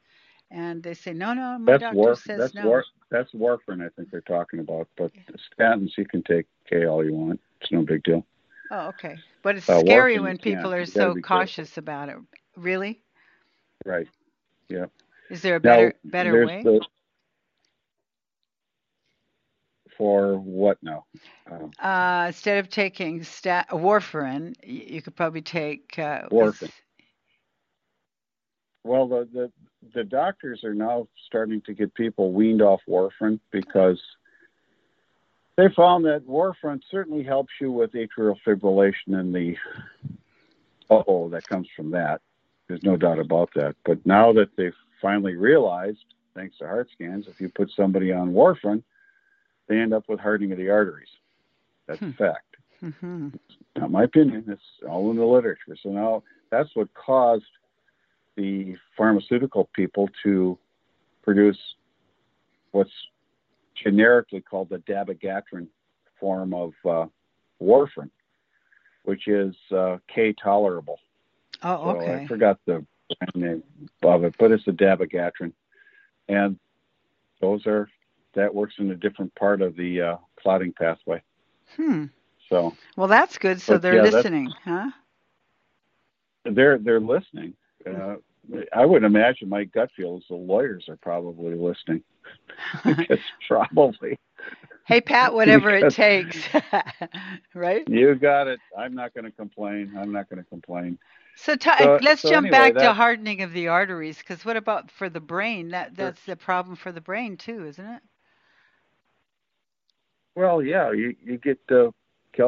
[0.52, 1.58] And they say no, no.
[1.60, 2.68] My that's doctor warf- says that's no.
[2.68, 3.84] War- that's warfarin.
[3.86, 4.88] I think they're talking about.
[4.96, 5.12] But
[5.60, 7.40] statins, you can take K all you want.
[7.62, 8.26] It's no big deal.
[8.72, 9.20] Oh, okay.
[9.44, 11.82] But it's uh, scary when people are so cautious careful.
[11.82, 12.18] about it.
[12.56, 13.02] Really?
[13.86, 14.08] Right.
[14.70, 14.86] Yeah.
[15.30, 16.62] Is there a better now, better way?
[16.64, 16.82] The,
[19.98, 21.06] for what now?
[21.50, 26.72] Um, uh, instead of taking stat- warfarin, you could probably take uh, warfarin.
[28.84, 29.52] Well, the, the
[29.94, 34.02] the doctors are now starting to get people weaned off warfarin because
[35.58, 39.56] they found that warfarin certainly helps you with atrial fibrillation and the
[40.90, 42.22] uh oh that comes from that.
[42.68, 43.76] There's no doubt about that.
[43.86, 48.34] But now that they've finally realized, thanks to heart scans, if you put somebody on
[48.34, 48.84] warfarin,
[49.68, 51.10] they end up with hardening of the arteries.
[51.88, 52.10] That's hmm.
[52.10, 52.58] a fact.
[52.84, 53.30] Mm-hmm.
[53.78, 54.46] Not my opinion.
[54.48, 55.78] It's all in the literature.
[55.82, 57.46] So now that's what caused
[58.36, 60.58] the pharmaceutical people to
[61.24, 61.58] produce
[62.72, 62.92] what's
[63.76, 65.68] generically called the dabigatran
[66.20, 67.06] form of uh,
[67.62, 68.10] warfarin,
[69.04, 71.00] which is uh, K tolerable.
[71.64, 72.06] Oh, okay.
[72.06, 72.86] So I forgot the
[73.20, 73.64] brand name
[74.04, 75.54] of it, but it's the dabigatran,
[76.28, 76.58] and
[77.42, 77.90] those are
[78.34, 81.22] that works in a different part of the uh, clotting pathway.
[81.76, 82.06] Hmm.
[82.50, 82.76] So.
[82.96, 83.62] Well, that's good.
[83.62, 84.92] So they're yeah, listening, huh?
[86.44, 87.56] They're they're listening.
[87.86, 88.16] Uh,
[88.74, 92.04] I would imagine my gut feel is the lawyers are probably listening.
[92.86, 94.20] because probably.
[94.86, 96.38] Hey Pat, whatever it takes,
[97.56, 97.88] right?
[97.88, 98.60] You got it.
[98.78, 99.94] I'm not going to complain.
[99.98, 101.00] I'm not going to complain.
[101.38, 104.58] So, t- so let's so jump anyway, back to hardening of the arteries, because what
[104.58, 105.70] about for the brain?
[105.70, 108.02] That that's the problem for the brain too, isn't it?
[110.36, 111.90] Well, yeah, you you get uh,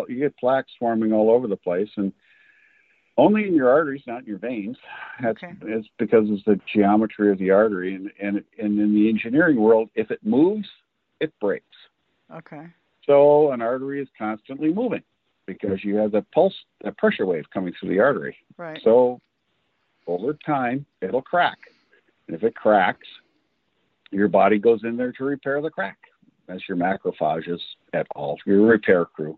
[0.07, 2.13] you get plaques forming all over the place, and
[3.17, 4.77] only in your arteries, not in your veins.
[5.21, 5.53] That's okay.
[5.63, 9.89] it's because it's the geometry of the artery, and and and in the engineering world,
[9.95, 10.67] if it moves,
[11.19, 11.65] it breaks.
[12.34, 12.67] Okay.
[13.06, 15.03] So an artery is constantly moving
[15.45, 16.53] because you have the pulse,
[16.84, 18.36] the pressure wave coming through the artery.
[18.58, 18.80] Right.
[18.84, 19.21] So
[20.06, 21.58] over time, it'll crack,
[22.27, 23.08] and if it cracks,
[24.12, 25.97] your body goes in there to repair the crack.
[26.47, 27.60] That's your macrophages
[27.93, 29.38] at all, your repair crew.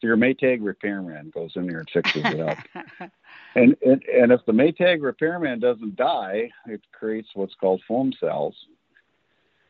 [0.00, 2.58] So your Maytag repairman goes in there and fixes it up.
[3.54, 8.54] and, and and if the Maytag repairman doesn't die, it creates what's called foam cells,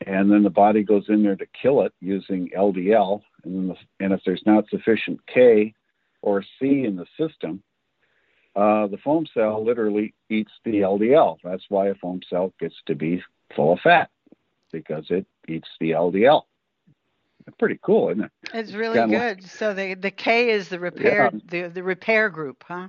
[0.07, 3.23] and then the body goes in there to kill it using LDL.
[3.45, 5.75] And then the, and if there's not sufficient K
[6.21, 7.63] or C in the system,
[8.55, 11.39] uh, the foam cell literally eats the LDL.
[11.43, 13.23] That's why a foam cell gets to be
[13.57, 14.11] full of fat
[14.73, 16.43] because it eats the LDL
[17.59, 18.31] pretty cool, isn't it?
[18.55, 19.43] It's really good.
[19.43, 21.41] Like, so the the K is the repair yeah.
[21.45, 22.89] the the repair group, huh?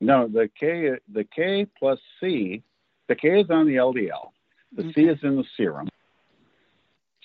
[0.00, 2.62] No, the K the K plus C,
[3.08, 4.30] the K is on the LDL.
[4.72, 4.92] The okay.
[4.94, 5.88] C is in the serum.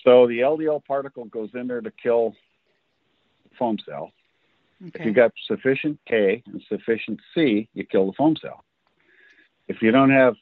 [0.04, 2.36] So the LDL particle goes in there to kill
[3.43, 4.12] the foam cell.
[4.82, 4.99] Okay.
[4.99, 8.63] If you got sufficient K and sufficient C, you kill the foam cell.
[9.67, 10.36] If you don't have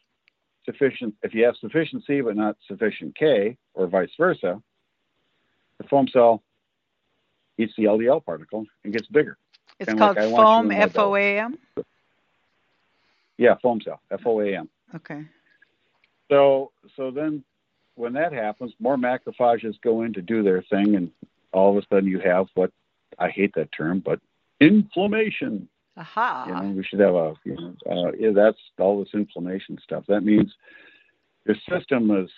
[0.63, 4.61] sufficient, if you have sufficient C but not sufficient K, or vice versa,
[5.79, 6.43] the foam cell
[7.57, 9.37] eats the LDL particle and gets bigger.
[9.79, 11.57] It's called like, I want you foam, F O A M.
[13.37, 14.69] Yeah, foam cell, F O A M.
[14.95, 15.23] Okay.
[16.29, 17.43] So so then
[17.95, 21.11] when that happens, more macrophages go in to do their thing, and
[21.51, 22.71] all of a sudden you have what
[23.19, 24.19] I hate that term, but
[24.59, 25.67] inflammation.
[25.95, 26.45] Aha.
[26.47, 30.05] You know, we should have a you know, uh, yeah, that's all this inflammation stuff.
[30.07, 30.53] That means
[31.45, 32.29] your system is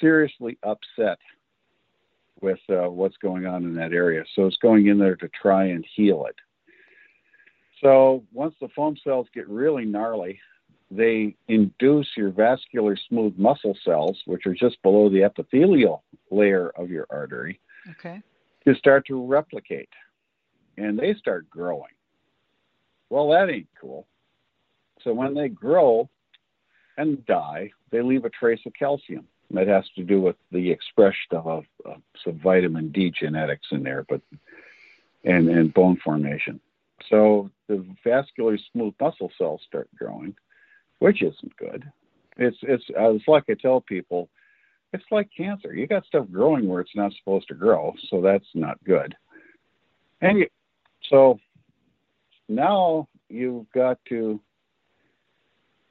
[0.00, 1.18] seriously upset
[2.42, 4.24] with uh, what's going on in that area.
[4.34, 6.36] So it's going in there to try and heal it.
[7.82, 10.38] So once the foam cells get really gnarly,
[10.90, 16.90] they induce your vascular smooth muscle cells, which are just below the epithelial layer of
[16.90, 17.58] your artery,
[17.90, 18.22] Okay.
[18.66, 19.88] to start to replicate.
[20.76, 21.92] And they start growing.
[23.10, 24.06] Well, that ain't cool.
[25.02, 26.08] So when they grow
[26.96, 29.26] and die, they leave a trace of calcium.
[29.52, 34.04] That has to do with the expression of, of some vitamin D genetics in there,
[34.08, 34.20] but
[35.24, 36.60] and and bone formation.
[37.08, 40.34] So the vascular smooth muscle cells start growing,
[41.00, 41.90] which isn't good.
[42.36, 44.30] It's it's it's like I tell people,
[44.92, 45.74] it's like cancer.
[45.74, 49.14] You got stuff growing where it's not supposed to grow, so that's not good.
[50.22, 50.46] And you,
[51.10, 51.38] so
[52.48, 54.40] now you've got to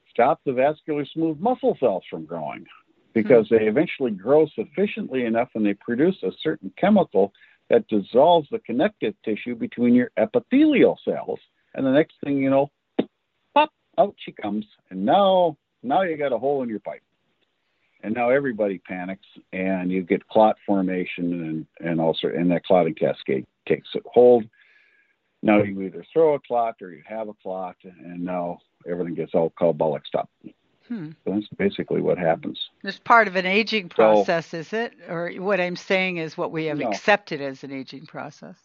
[0.10, 2.66] stop the vascular smooth muscle cells from growing
[3.14, 3.56] because hmm.
[3.56, 7.34] they eventually grow sufficiently enough and they produce a certain chemical
[7.70, 11.40] that dissolves the connective tissue between your epithelial cells.
[11.74, 12.70] And the next thing you know,
[13.54, 14.66] pop, out she comes.
[14.90, 17.02] And now, now you got a hole in your pipe.
[18.04, 22.96] And now everybody panics and you get clot formation and, and also, and that clotting
[22.96, 24.44] cascade takes hold.
[25.44, 29.34] Now you either throw a clot or you have a clot and now everything gets
[29.34, 30.30] all carbolic up.
[30.92, 31.12] Hmm.
[31.24, 32.60] So that's basically what happens.
[32.84, 34.92] It's part of an aging So- process, is it?
[35.08, 36.90] Or what I'm saying is what we have No.
[36.90, 38.58] accepted as an aging process.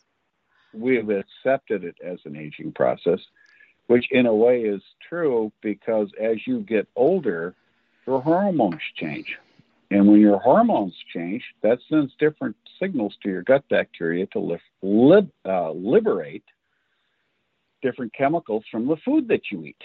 [0.74, 3.20] we've accepted it as an aging process,
[3.86, 7.54] which in a way is true because as you get older,
[8.06, 9.38] your hormones change.
[9.90, 14.60] And when your hormones change, that sends different signals to your gut bacteria to lif-
[14.82, 16.44] lib- uh, liberate
[17.80, 19.82] different chemicals from the food that you eat.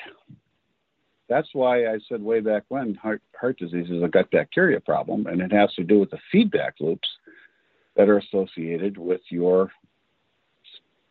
[1.31, 5.27] That's why I said way back when heart, heart disease is a gut bacteria problem,
[5.27, 7.07] and it has to do with the feedback loops
[7.95, 9.71] that are associated with your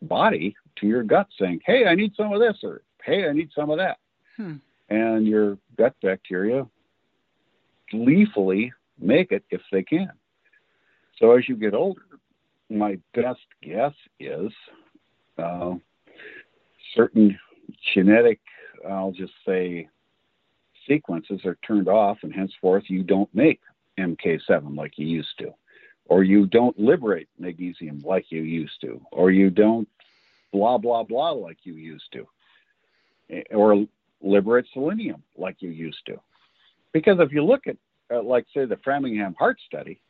[0.03, 3.49] body to your gut saying, hey, I need some of this, or hey, I need
[3.55, 3.97] some of that.
[4.37, 4.57] Hmm.
[4.91, 6.67] And your gut bacteria
[7.91, 10.13] gleefully make it if they can.
[11.19, 12.03] So as you get older,
[12.69, 14.53] my best guess is
[15.39, 15.77] uh,
[16.95, 17.39] certain
[17.95, 18.41] genetic,
[18.87, 19.89] I'll just say,
[20.91, 23.61] sequences are turned off, and henceforth you don't make
[23.99, 25.55] MK7 like you used to,
[26.07, 29.89] or you don't liberate magnesium like you used to, or you don't
[30.53, 32.27] blah, blah, blah like you used to,
[33.31, 33.87] eh, or
[34.21, 36.17] liberate selenium like you used to.
[36.93, 37.77] Because if you look at,
[38.13, 40.01] uh, like, say, the Framingham Heart Study,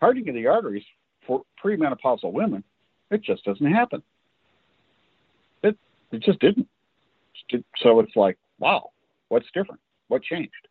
[0.00, 0.84] hardening of the arteries
[1.26, 2.62] for premenopausal women,
[3.10, 4.02] it just doesn't happen.
[5.64, 5.76] It
[6.12, 6.68] it just didn't.
[7.78, 8.91] So it's like, wow,
[9.32, 9.80] what's different?
[10.08, 10.68] What changed?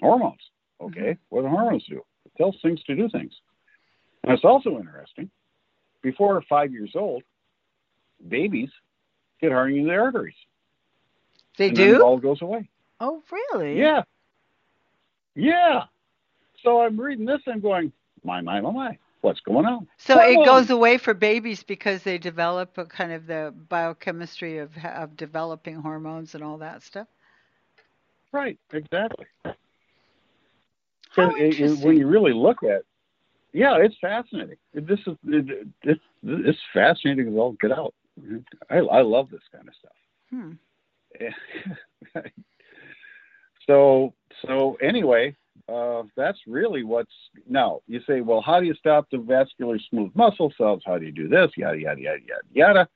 [0.00, 0.40] Hormones.
[0.80, 1.20] Okay, mm-hmm.
[1.28, 2.02] what do hormones do?
[2.24, 3.32] It tells things to do things.
[4.22, 5.28] And it's also interesting.
[6.02, 7.24] Before five years old,
[8.28, 8.70] babies
[9.40, 10.36] get hardening of the arteries.
[11.58, 12.02] They and then it do?
[12.02, 12.68] all goes away.
[13.00, 13.78] Oh, really?
[13.78, 14.02] Yeah.
[15.34, 15.84] Yeah.
[16.62, 17.92] So I'm reading this and going,
[18.22, 18.98] my, my, my, my.
[19.22, 19.88] What's going on?
[19.96, 24.70] So it goes away for babies because they develop a kind of the biochemistry of
[24.84, 27.08] of developing hormones and all that stuff.
[28.36, 29.24] Right, exactly.
[29.44, 31.86] How it- it- interesting.
[31.88, 32.82] when you really look at
[33.52, 34.58] yeah, it's fascinating.
[34.74, 37.94] This is it, it, it's fascinating as all get out.
[38.68, 39.96] I, I love this kind of stuff.
[40.28, 40.52] Hmm.
[43.66, 44.12] so
[44.44, 45.34] so anyway,
[45.72, 47.14] uh, that's really what's
[47.48, 47.80] now.
[47.86, 50.82] You say, well, how do you stop the vascular smooth muscle cells?
[50.84, 51.50] How do you do this?
[51.56, 52.88] Yada yada yada yada yada.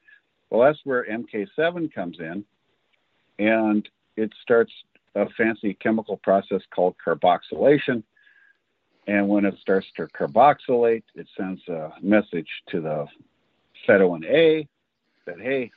[0.51, 2.45] Well, that's where MK7 comes in,
[3.39, 4.73] and it starts
[5.15, 8.03] a fancy chemical process called carboxylation.
[9.07, 13.07] And when it starts to carboxylate, it sends a message to the
[13.89, 14.69] fetuin A
[15.27, 15.71] that hey,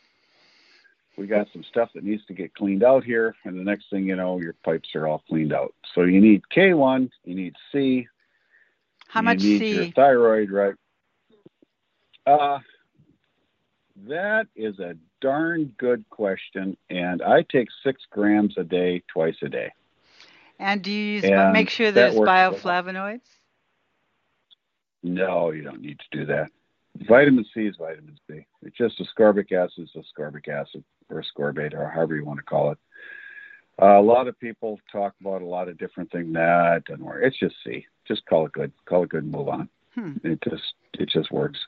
[1.17, 4.05] we got some stuff that needs to get cleaned out here, and the next thing
[4.05, 5.73] you know, your pipes are all cleaned out.
[5.93, 8.07] So you need K1, you need C,
[9.07, 9.75] How much C?
[9.75, 10.73] your thyroid, right?
[12.25, 12.59] Uh,
[14.07, 19.47] that is a darn good question, and I take six grams a day, twice a
[19.47, 19.71] day.
[20.59, 23.21] And do you use, make sure there's bioflavonoids?
[25.01, 26.49] No, you don't need to do that.
[27.07, 28.45] vitamin C is vitamin C.
[28.61, 32.71] It's just ascorbic acid is ascorbic acid or ascorbate or however you want to call
[32.71, 32.77] it.
[33.81, 36.27] Uh, a lot of people talk about a lot of different things.
[36.31, 37.21] Nah, it doesn't work.
[37.23, 37.85] It's just C.
[38.07, 38.71] Just call it good.
[38.85, 39.69] Call it good and move on.
[39.95, 40.13] Hmm.
[40.23, 41.59] It just it just works.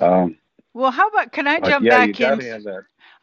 [0.00, 0.36] Um,
[0.74, 2.66] well, how about can I jump yeah, back in?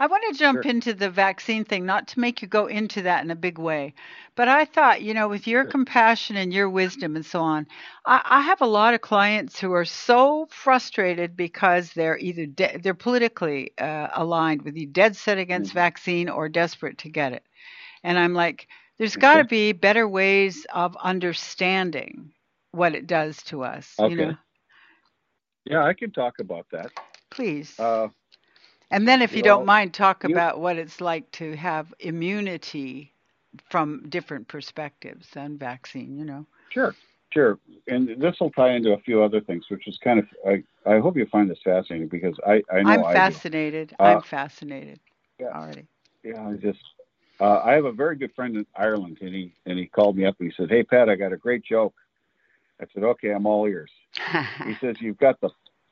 [0.01, 0.71] I want to jump sure.
[0.71, 3.93] into the vaccine thing, not to make you go into that in a big way,
[4.35, 5.71] but I thought, you know, with your sure.
[5.71, 7.67] compassion and your wisdom and so on,
[8.05, 12.77] I, I, have a lot of clients who are so frustrated because they're either de-
[12.77, 15.79] they're politically uh, aligned with you, dead set against mm-hmm.
[15.79, 17.43] vaccine or desperate to get it,
[18.01, 18.67] and I'm like,
[18.99, 22.31] there's got to be better ways of understanding
[22.71, 23.93] what it does to us.
[23.99, 24.13] Okay.
[24.13, 24.37] You know?
[25.65, 26.91] Yeah, I can talk about that.
[27.39, 27.79] Please.
[27.79, 28.09] Uh,
[28.91, 31.93] and then, if you well, don't mind, talk you, about what it's like to have
[31.99, 33.13] immunity
[33.69, 36.45] from different perspectives and vaccine, you know.
[36.69, 36.93] Sure,
[37.31, 37.59] sure.
[37.87, 40.99] And this will tie into a few other things, which is kind of, I, I
[40.99, 43.95] hope you find this fascinating because I, I know I'm fascinated.
[43.99, 44.99] Uh, I'm fascinated
[45.39, 45.87] yeah, already.
[46.23, 46.83] Yeah, I just,
[47.39, 50.25] uh, I have a very good friend in Ireland, and he and he called me
[50.25, 51.95] up and he said, "Hey Pat, I got a great joke."
[52.81, 53.91] I said, "Okay, I'm all ears."
[54.63, 55.49] he says, "You've got the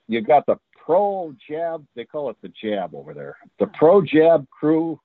[0.07, 0.57] you've got the
[0.87, 3.35] pro jab, they call it the jab over there.
[3.59, 4.99] The pro jab crew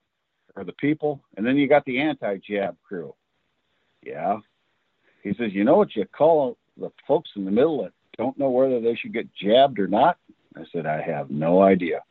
[0.54, 3.14] are the people, and then you got the anti jab crew.
[4.02, 4.38] Yeah.
[5.24, 8.50] He says, you know what you call the folks in the middle that don't know
[8.50, 10.18] whether they should get jabbed or not?
[10.56, 12.02] I said, I have no idea.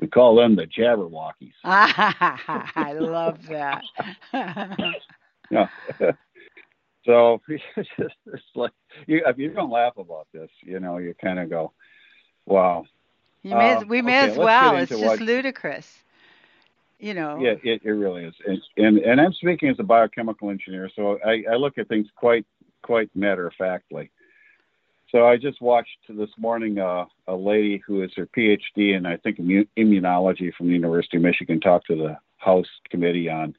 [0.00, 1.52] We call them the jabberwockies.
[1.64, 3.82] I love that.
[5.50, 5.68] yeah.
[7.04, 7.62] so it's,
[7.98, 8.72] it's like
[9.06, 11.72] you, if you don't laugh about this, you know, you kind of go,
[12.46, 12.86] "Wow,
[13.42, 14.76] you may, uh, we may okay, as well.
[14.76, 15.98] It's just what, ludicrous.
[16.98, 17.38] You know.
[17.40, 18.34] Yeah, it, it really is.
[18.46, 22.06] And, and, and I'm speaking as a biochemical engineer, so I, I look at things
[22.14, 22.44] quite
[22.82, 24.10] quite matter of factly.
[25.10, 29.16] So I just watched this morning uh, a lady who is her PhD in I
[29.16, 33.56] think immunology from the University of Michigan talk to the House committee on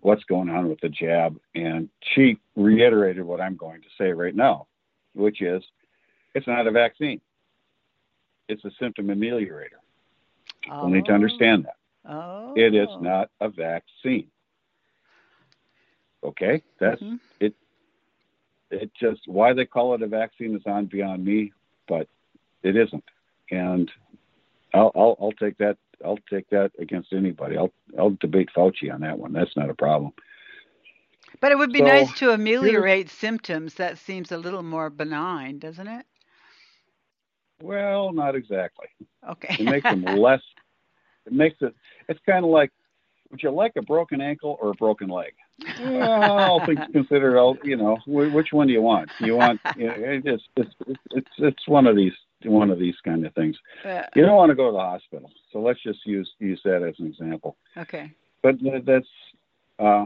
[0.00, 4.34] what's going on with the jab, and she reiterated what I'm going to say right
[4.34, 4.66] now,
[5.14, 5.62] which is
[6.34, 7.20] it's not a vaccine
[8.48, 9.80] it's a symptom ameliorator.
[10.62, 10.88] People oh.
[10.88, 11.76] need to understand that.
[12.10, 12.52] Oh.
[12.56, 14.28] It is not a vaccine.
[16.22, 17.16] Okay, that's mm-hmm.
[17.40, 17.54] it.
[18.70, 21.52] It just why they call it a vaccine is on beyond me,
[21.86, 22.08] but
[22.62, 23.04] it isn't,
[23.50, 23.90] and
[24.72, 25.76] I'll, I'll, I'll take that.
[26.04, 27.56] I'll take that against anybody.
[27.56, 29.32] I'll I'll debate Fauci on that one.
[29.32, 30.12] That's not a problem.
[31.40, 33.74] But it would be so, nice to ameliorate symptoms.
[33.74, 36.06] That seems a little more benign, doesn't it?
[37.64, 38.88] Well, not exactly.
[39.26, 39.56] Okay.
[39.58, 40.42] it makes them less.
[41.24, 41.74] It makes it.
[42.10, 42.70] It's kind of like,
[43.30, 45.32] would you like a broken ankle or a broken leg?
[45.80, 47.38] well, I'll think, consider.
[47.38, 49.10] All you know, which one do you want?
[49.18, 49.60] You want?
[49.78, 50.74] You know, it's, it's
[51.12, 52.12] it's it's one of these
[52.44, 53.56] one of these kind of things.
[53.82, 56.82] Uh, you don't want to go to the hospital, so let's just use use that
[56.82, 57.56] as an example.
[57.78, 58.12] Okay.
[58.42, 59.08] But that's
[59.78, 60.04] uh,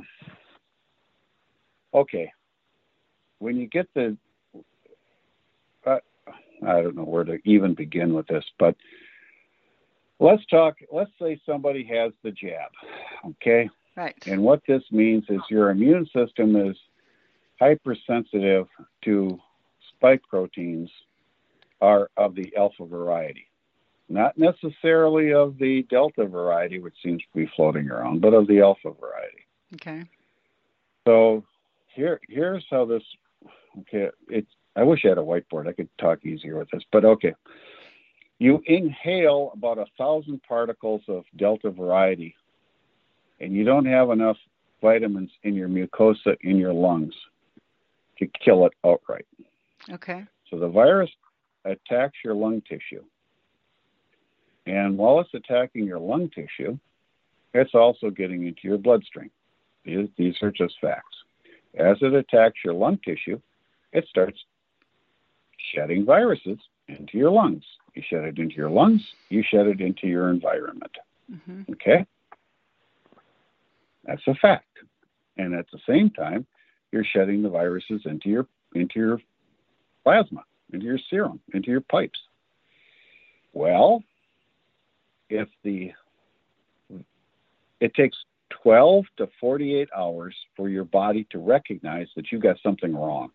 [1.92, 2.30] okay.
[3.40, 4.16] When you get the
[6.66, 8.76] I don't know where to even begin with this, but
[10.18, 10.76] let's talk.
[10.92, 12.70] Let's say somebody has the jab,
[13.26, 13.68] okay?
[13.96, 14.16] Right.
[14.26, 16.76] And what this means is your immune system is
[17.60, 18.66] hypersensitive
[19.04, 19.40] to
[19.90, 20.90] spike proteins
[21.80, 23.46] are of the alpha variety,
[24.08, 28.60] not necessarily of the delta variety, which seems to be floating around, but of the
[28.60, 29.46] alpha variety.
[29.74, 30.04] Okay.
[31.06, 31.44] So
[31.94, 33.02] here, here's how this.
[33.80, 35.66] Okay, it's I wish I had a whiteboard.
[35.66, 37.34] I could talk easier with this, but okay.
[38.38, 42.36] You inhale about a thousand particles of delta variety,
[43.40, 44.36] and you don't have enough
[44.80, 47.14] vitamins in your mucosa in your lungs
[48.20, 49.26] to kill it outright.
[49.90, 50.24] Okay.
[50.48, 51.10] So the virus
[51.64, 53.02] attacks your lung tissue.
[54.66, 56.78] And while it's attacking your lung tissue,
[57.52, 59.30] it's also getting into your bloodstream.
[59.84, 61.16] These, these are just facts.
[61.76, 63.40] As it attacks your lung tissue,
[63.92, 64.38] it starts
[65.74, 67.64] shedding viruses into your lungs.
[67.94, 70.92] You shed it into your lungs, you shed it into your environment.
[71.30, 71.72] Mm-hmm.
[71.72, 72.06] Okay?
[74.04, 74.64] That's a fact.
[75.36, 76.46] And at the same time,
[76.92, 79.20] you're shedding the viruses into your into your
[80.04, 82.18] plasma, into your serum, into your pipes.
[83.52, 84.02] Well,
[85.28, 85.92] if the
[87.80, 88.16] it takes
[88.62, 93.30] 12 to 48 hours for your body to recognize that you've got something wrong.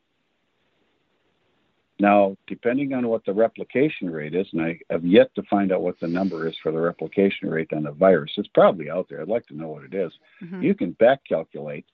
[2.00, 5.82] Now, depending on what the replication rate is, and I have yet to find out
[5.82, 9.22] what the number is for the replication rate on the virus, it's probably out there.
[9.22, 10.12] I'd like to know what it is.
[10.44, 10.64] Mm-hmm.
[10.64, 11.86] You can back calculate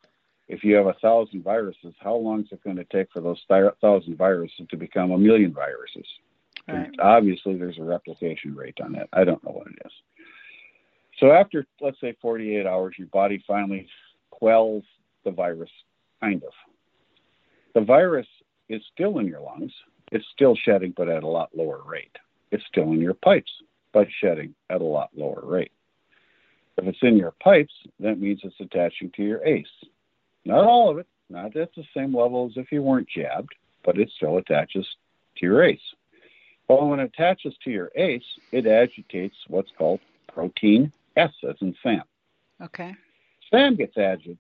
[0.50, 3.40] if you have a thousand viruses, how long is it going to take for those
[3.48, 6.06] thousand viruses to become a million viruses?
[6.68, 6.90] Right.
[7.00, 9.10] Obviously, there's a replication rate on that.
[9.14, 9.92] I don't know what it is.
[11.20, 13.88] So after, let's say, 48 hours, your body finally
[14.32, 14.84] quells
[15.24, 15.70] the virus,
[16.20, 16.54] kind of.
[17.76, 18.28] The virus
[18.70, 19.72] is still in your lungs.
[20.12, 22.16] It's still shedding, but at a lot lower rate.
[22.52, 23.52] It's still in your pipes,
[23.94, 25.72] but shedding at a lot lower rate.
[26.78, 29.68] If it's in your pipes, that means it's attaching to your ACE.
[30.46, 33.54] Not all of it, not at the same level as if you weren't jabbed,
[33.84, 34.88] but it still attaches
[35.38, 35.82] to your ACE.
[36.68, 40.00] Well, when it attaches to your ACE, it agitates what's called
[40.34, 42.04] protein S, as in Sam.
[42.62, 42.96] Okay.
[43.52, 44.38] Sam gets agitated.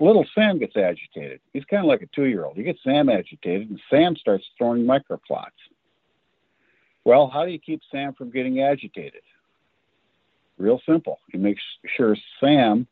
[0.00, 1.40] Little Sam gets agitated.
[1.52, 2.56] He's kind of like a two-year-old.
[2.56, 5.50] You get Sam agitated, and Sam starts throwing microclots.
[7.04, 9.22] Well, how do you keep Sam from getting agitated?
[10.58, 11.18] Real simple.
[11.32, 11.58] You make
[11.96, 12.86] sure Sam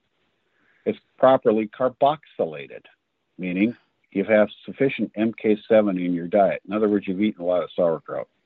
[0.87, 2.85] is properly carboxylated,
[3.39, 3.77] meaning
[4.13, 6.63] you have sufficient MK7 in your diet.
[6.67, 8.29] In other words, you've eaten a lot of sauerkraut.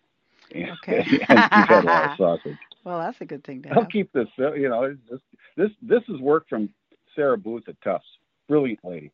[0.55, 0.99] Okay.
[0.99, 2.59] and you've had a lot of sausage.
[2.85, 3.89] Well, that's a good thing to I'll have.
[3.91, 4.29] keep this.
[4.39, 5.23] uh, You know, just,
[5.57, 6.69] this this is work from
[7.15, 8.07] Sarah Booth at Tufts.
[8.49, 9.11] Brilliant lady.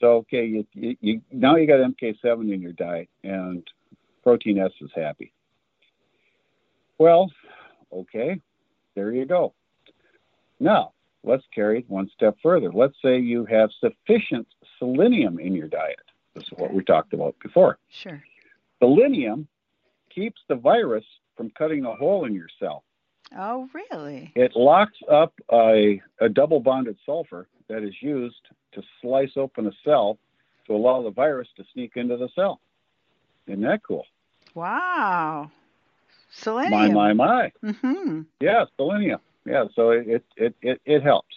[0.00, 3.66] So okay, you, you, you now you got MK7 in your diet, and
[4.22, 5.32] protein S is happy.
[6.98, 7.30] Well,
[7.92, 8.40] okay,
[8.94, 9.54] there you go.
[10.60, 10.92] Now
[11.22, 12.72] let's carry it one step further.
[12.72, 14.46] Let's say you have sufficient
[14.78, 16.00] selenium in your diet.
[16.34, 17.78] This is what we talked about before.
[17.90, 18.22] Sure.
[18.82, 19.46] Selenium
[20.14, 21.04] keeps the virus
[21.36, 22.84] from cutting a hole in your cell.
[23.36, 24.32] Oh, really?
[24.34, 28.40] It locks up a, a double bonded sulfur that is used
[28.72, 30.18] to slice open a cell
[30.66, 32.60] to allow the virus to sneak into the cell.
[33.46, 34.06] Isn't that cool?
[34.54, 35.50] Wow.
[35.50, 35.50] My,
[36.30, 36.94] Selenium.
[36.94, 37.52] my, my.
[37.64, 38.22] Mm-hmm.
[38.40, 39.20] Yeah, selenium.
[39.44, 41.34] Yeah, so it, it, it, it helps.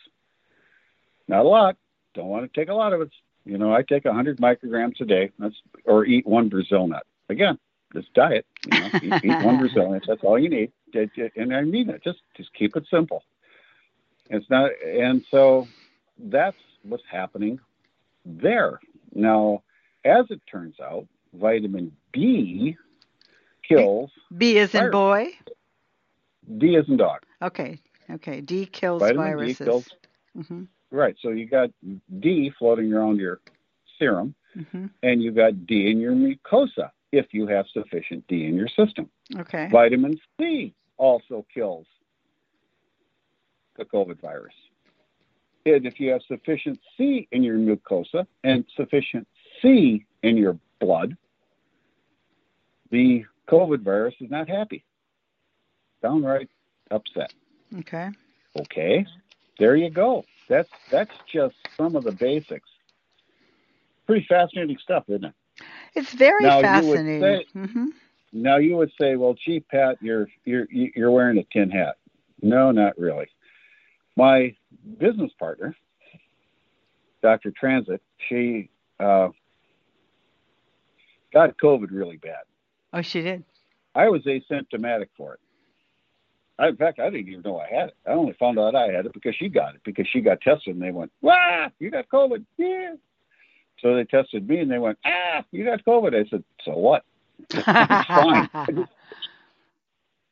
[1.27, 1.77] Not a lot.
[2.13, 3.11] Don't want to take a lot of it.
[3.45, 5.31] You know, I take 100 micrograms a day.
[5.39, 7.05] That's or eat one Brazil nut.
[7.29, 7.57] Again,
[7.97, 8.45] this diet.
[8.65, 9.59] You know, eat, eat one.
[10.07, 10.71] That's all you need.
[11.35, 12.03] And I mean it.
[12.03, 13.23] Just just keep it simple.
[14.29, 14.71] It's not.
[14.85, 15.69] And so
[16.17, 17.59] that's what's happening
[18.25, 18.79] there.
[19.13, 19.63] Now,
[20.05, 22.75] as it turns out, vitamin B
[23.67, 25.33] kills B is in boy.
[26.57, 27.21] D is in dog.
[27.41, 27.81] Okay.
[28.09, 28.41] Okay.
[28.41, 29.57] D kills Vitamin viruses.
[29.57, 29.85] D kills
[30.35, 31.15] hmm Right.
[31.21, 31.69] So you got
[32.19, 33.39] D floating around your
[33.99, 38.55] serum, hmm and you got D in your mucosa if you have sufficient D in
[38.55, 39.09] your system.
[39.37, 39.69] Okay.
[39.71, 41.85] Vitamin C also kills
[43.77, 44.53] the COVID virus.
[45.65, 49.27] And if you have sufficient C in your mucosa and sufficient
[49.61, 51.15] C in your blood,
[52.89, 54.83] the COVID virus is not happy.
[56.01, 56.49] Downright
[56.91, 57.33] upset.
[57.79, 58.09] Okay.
[58.59, 59.05] Okay,
[59.59, 60.23] there you go.
[60.49, 62.69] That's that's just some of the basics.
[64.05, 65.33] Pretty fascinating stuff, isn't it?
[65.95, 67.87] It's very Now, you would fascinating mhm
[68.33, 71.97] Now you would say, well, gee, Pat, you're you're you're wearing a tin hat.
[72.41, 73.27] No, not really.
[74.15, 74.55] My
[74.99, 75.75] business partner,
[77.21, 77.51] Dr.
[77.51, 79.29] Transit, she uh,
[81.33, 82.43] got COVID really bad.
[82.93, 83.43] Oh, she did.
[83.95, 85.39] I was asymptomatic for it.
[86.59, 87.97] I, in fact, I didn't even know I had it.
[88.07, 90.73] I only found out I had it because she got it because she got tested
[90.73, 92.95] and they went, "Wow, you got COVID!" Yeah.
[93.81, 97.03] So they tested me and they went, "Ah, you got COVID." I said, "So what?"
[97.53, 98.49] fine.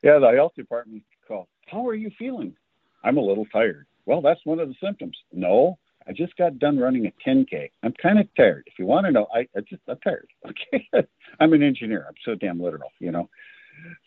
[0.04, 1.48] Yeah, the health department called.
[1.66, 2.56] How are you feeling?
[3.04, 3.88] I'm a little tired.
[4.06, 5.18] Well, that's one of the symptoms.
[5.34, 7.72] No, I just got done running a 10K.
[7.82, 8.64] I'm kind of tired.
[8.68, 10.28] If you want to know, I, I just I'm tired.
[10.48, 11.08] Okay,
[11.40, 12.06] I'm an engineer.
[12.08, 13.28] I'm so damn literal, you know.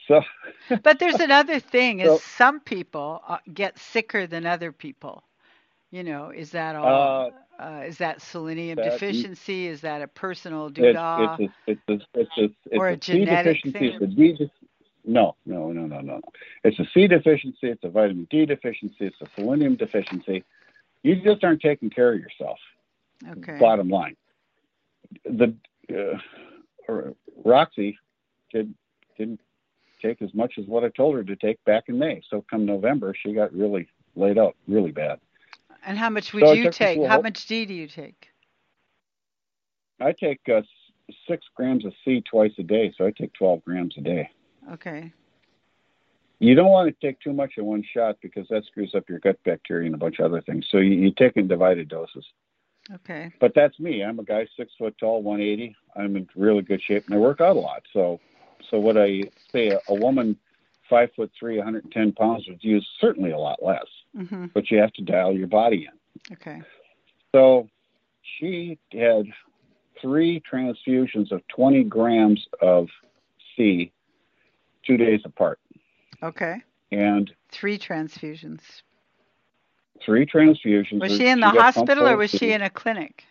[0.07, 0.21] So
[0.85, 5.25] but there's another thing: is So- some people uh, get sicker than other people.
[5.91, 7.33] You know, is that all?
[7.59, 9.67] Uh, is that selenium that- deficiency?
[9.67, 11.39] Is that a personal doodah?
[11.41, 13.79] it's a, it's a, it's a, it's Or a a C genetic deficiency.
[13.79, 13.93] thing?
[13.95, 14.33] It's a D.
[14.35, 14.51] de-
[15.05, 16.21] No, no, no, no, no.
[16.63, 17.69] It's a C deficiency.
[17.69, 19.07] It's a vitamin D deficiency.
[19.07, 20.45] It's a selenium deficiency.
[21.03, 22.59] You just aren't taking care of yourself.
[23.27, 23.59] okay.
[23.59, 24.17] bottom line.
[25.25, 25.55] The
[25.91, 26.93] uh,
[27.45, 27.99] Roxy
[28.53, 28.75] did,
[29.17, 29.41] didn't
[30.03, 32.21] take as much as what I told her to take back in May.
[32.29, 35.19] So come November, she got really laid out, really bad.
[35.89, 37.03] And how much would So you take?
[37.03, 38.29] How much D do you take?
[39.99, 40.61] I take uh,
[41.27, 44.29] six grams of C twice a day, so I take 12 grams a day.
[44.75, 45.11] Okay.
[46.41, 49.19] You don't want to take too much in one shot because that screws up your
[49.21, 50.67] gut bacteria and a bunch of other things.
[50.71, 52.27] So you, you take in divided doses.
[52.93, 53.33] Okay.
[53.41, 54.05] But that's me.
[54.05, 55.75] I'm a guy six foot tall, 180.
[55.97, 57.83] I'm in really good shape, and I work out a lot.
[57.95, 58.21] So,
[58.71, 60.37] so what I say, a, a woman
[60.91, 63.87] five foot three, 110 pounds would use certainly a lot less.
[64.17, 66.35] Hmm But you have to dial your body in.
[66.35, 66.63] Okay.
[67.35, 67.69] So,
[68.39, 69.27] she had
[70.01, 72.89] three transfusions of 20 grams of
[73.57, 73.93] C
[74.87, 75.59] two days apart.
[76.23, 76.57] Okay.
[76.91, 78.61] And three transfusions.
[80.05, 81.01] Three transfusions.
[81.01, 83.25] Was she in the hospital or was she in a clinic?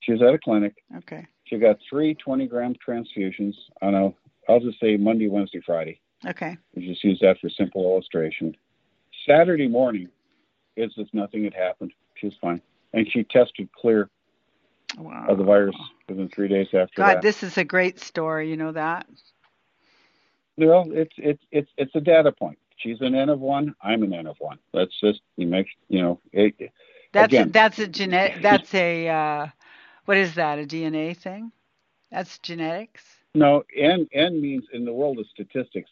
[0.00, 0.74] She was at a clinic.
[0.98, 1.26] Okay.
[1.44, 4.12] She got three 20 gram transfusions on a,
[4.48, 6.00] I'll just say Monday, Wednesday, Friday.
[6.26, 6.56] Okay.
[6.74, 8.56] We just use that for simple illustration.
[9.26, 10.08] Saturday morning,
[10.76, 11.92] it's just nothing had happened.
[12.14, 12.60] She was fine.
[12.92, 14.08] And she tested clear
[14.98, 15.26] wow.
[15.28, 15.76] of the virus
[16.08, 17.22] within three days after God, that.
[17.22, 18.50] this is a great story.
[18.50, 19.06] You know that?
[20.56, 22.58] Well, it's it's it's it's a data point.
[22.76, 23.74] She's an N of one.
[23.82, 24.58] I'm an N of one.
[24.72, 26.20] That's just you make you know.
[26.32, 26.72] It,
[27.12, 28.42] that's again, a, that's a genetic.
[28.42, 29.46] That's a uh,
[30.04, 30.58] what is that?
[30.60, 31.50] A DNA thing?
[32.10, 33.02] That's genetics.
[33.34, 35.90] No, N N means in the world of statistics,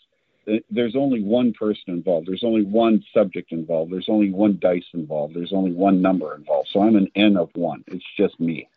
[0.71, 2.27] there's only one person involved.
[2.27, 3.93] There's only one subject involved.
[3.93, 5.35] There's only one dice involved.
[5.35, 6.71] There's only one number involved.
[6.73, 7.85] So I'm an N of one.
[7.87, 8.69] It's just me.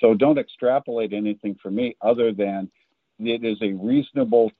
[0.00, 2.70] So don't extrapolate anything for me other than
[3.18, 4.52] it is a reasonable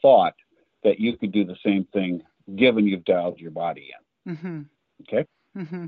[0.00, 0.34] thought
[0.84, 2.22] that you could do the same thing
[2.54, 3.90] given you've dialed your body
[4.26, 4.36] in.
[4.36, 4.60] Mm-hmm.
[5.02, 5.26] Okay?
[5.56, 5.86] Mm-hmm.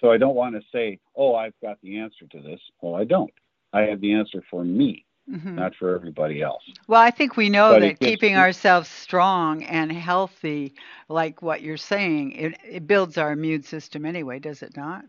[0.00, 2.60] So I don't want to say, oh, I've got the answer to this.
[2.80, 3.32] Well, I don't.
[3.72, 5.56] I have the answer for me, mm-hmm.
[5.56, 6.62] not for everybody else.
[6.86, 10.74] Well, I think we know but that keeping ourselves strong and healthy,
[11.08, 15.04] like what you're saying, it, it builds our immune system anyway, does it not?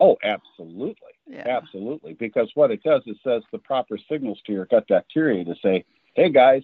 [0.00, 0.96] Oh, absolutely.
[1.26, 1.46] Yeah.
[1.46, 2.14] Absolutely.
[2.14, 5.54] Because what it does, is it says the proper signals to your gut bacteria to
[5.62, 6.62] say, hey, guys,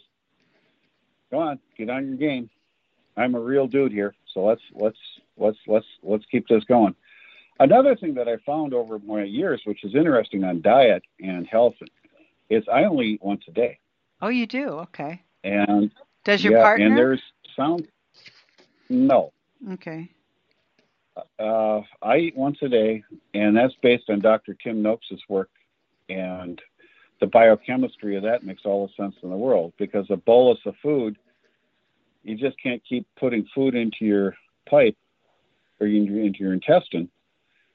[1.30, 2.50] come on, get on your game.
[3.16, 4.98] I'm a real dude here, so let's let's
[5.36, 6.94] let's let's let's keep this going.
[7.60, 11.74] Another thing that I found over my years, which is interesting on diet and health,
[12.50, 13.78] is I only eat once a day.
[14.20, 14.68] Oh, you do?
[14.68, 15.22] Okay.
[15.44, 15.90] And
[16.24, 16.86] does your yeah, partner?
[16.86, 17.22] And there's
[17.56, 17.88] sound.
[18.88, 19.32] No.
[19.72, 20.10] Okay.
[21.38, 23.02] Uh, I eat once a day,
[23.34, 24.54] and that's based on Dr.
[24.62, 25.50] Tim Noakes' work,
[26.08, 26.60] and
[27.20, 30.74] the biochemistry of that makes all the sense in the world because a bolus of
[30.82, 31.16] food,
[32.22, 34.36] you just can't keep putting food into your
[34.68, 34.96] pipe
[35.80, 37.08] or into your intestine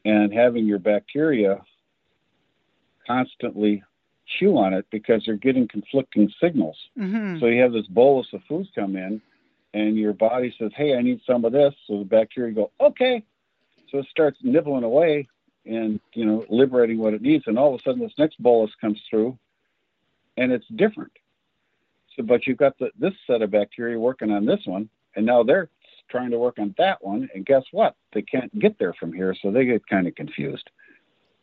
[0.06, 1.62] and having your bacteria
[3.06, 3.84] constantly
[4.26, 6.78] chew on it because they're getting conflicting signals.
[6.98, 7.40] Mm-hmm.
[7.40, 9.22] So you have this bolus of food come in,
[9.74, 13.24] and your body says, "Hey, I need some of this." So the bacteria go, "Okay."
[13.90, 15.28] So it starts nibbling away
[15.66, 18.72] and you know liberating what it needs, and all of a sudden this next bolus
[18.82, 19.38] comes through,
[20.38, 21.12] and it's different.
[22.16, 25.44] So, but you've got the, this set of bacteria working on this one, and now
[25.44, 25.70] they're
[26.10, 27.96] trying to work on that one, and guess what?
[28.14, 30.70] They can't get there from here, so they get kind of confused.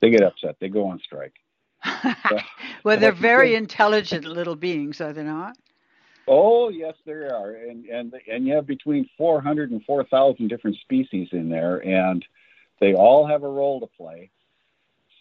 [0.00, 0.56] They get upset.
[0.60, 1.34] They go on strike.
[2.84, 5.56] well, they're very intelligent little beings, are they not?
[6.28, 11.28] Oh yes, there are, and and and you have between 400 and 4,000 different species
[11.32, 12.24] in there, and
[12.78, 14.30] they all have a role to play.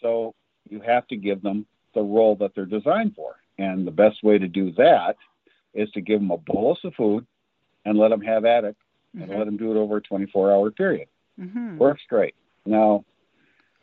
[0.00, 0.34] So
[0.68, 4.38] you have to give them the role that they're designed for, and the best way
[4.38, 5.16] to do that
[5.74, 7.26] is to give them a bolus of food
[7.84, 8.76] and let them have at it,
[9.14, 9.36] and Mhm.
[9.36, 11.08] let them do it over a 24-hour period.
[11.40, 11.78] Mhm.
[11.78, 12.34] Works great.
[12.66, 13.04] Now,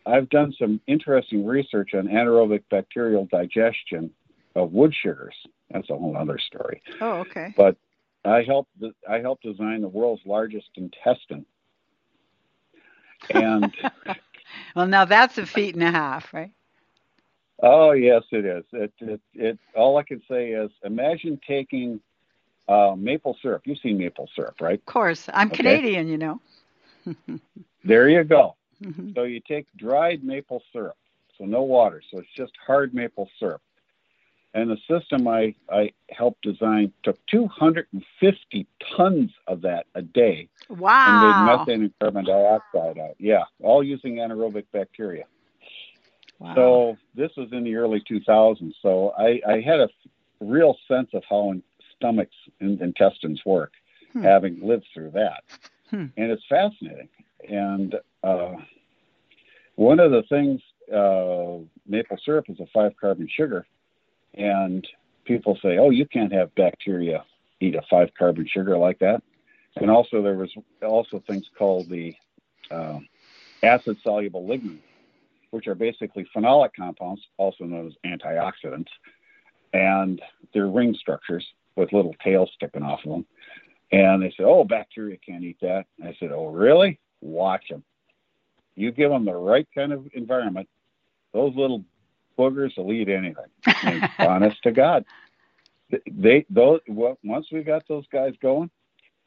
[0.08, 4.10] I've done some interesting research on anaerobic bacterial digestion
[4.56, 5.36] of wood sugars.
[5.72, 6.82] That's a whole other story.
[7.02, 7.54] Oh, okay.
[7.58, 7.76] But
[8.24, 8.72] I helped
[9.10, 11.46] I helped design the world's largest intestine.
[13.32, 13.76] And
[14.76, 16.52] well, now that's a feat and a half, right?
[17.62, 18.64] oh yes, it is.
[18.72, 22.00] It it, it all I can say is imagine taking
[22.68, 23.64] uh, maple syrup.
[23.66, 24.80] You've seen maple syrup, right?
[24.80, 25.30] Of course.
[25.34, 25.58] I'm Okay.
[25.58, 26.42] Canadian, you know.
[27.86, 28.57] There you go.
[28.84, 29.14] Mhm.
[29.16, 30.98] So you take dried maple syrup,
[31.38, 33.62] so no water, so it's just hard maple syrup.
[34.54, 41.04] And the system I, I helped design took 250 tons of that a day Wow.
[41.06, 43.16] and made methane and carbon dioxide out.
[43.20, 45.26] Yeah, all using anaerobic bacteria.
[46.40, 46.56] wow.
[46.56, 48.74] So this was in the early 2000s.
[48.82, 49.90] So I, I had a
[50.40, 51.62] real sense of how in
[51.96, 53.74] stomachs and intestines work,
[54.14, 54.24] Hmm.
[54.24, 55.44] having lived through that.
[55.90, 56.06] Hmm.
[56.16, 57.10] And it's fascinating.
[57.48, 58.56] And uh,
[59.76, 60.62] one of the things,
[60.94, 63.66] uh, maple syrup is a five carbon sugar.
[64.34, 64.88] And
[65.26, 67.24] people say, oh, you can't have bacteria
[67.60, 69.22] eat a five carbon sugar like that.
[69.76, 72.16] And also, there was also things called the
[72.72, 73.00] uh,
[73.64, 74.80] acid soluble lignin,
[75.52, 78.90] which are basically phenolic compounds, also known as antioxidants.
[79.74, 80.22] And
[80.54, 83.26] they're ring structures with little tails sticking off of them.
[83.92, 85.86] And they said, oh, bacteria can't eat that.
[86.04, 87.00] I said, oh, really?
[87.22, 87.84] Watch them.
[88.76, 90.70] You give them the right kind of environment,
[91.34, 91.84] those little
[92.38, 93.46] boogers will eat anything.
[93.84, 95.06] And honest to God,
[96.12, 98.70] they those well, once we got those guys going,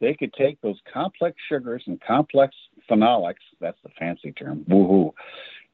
[0.01, 2.55] they could take those complex sugars and complex
[2.89, 3.43] phenolics.
[3.61, 4.65] That's the fancy term.
[4.69, 5.13] Woohoo!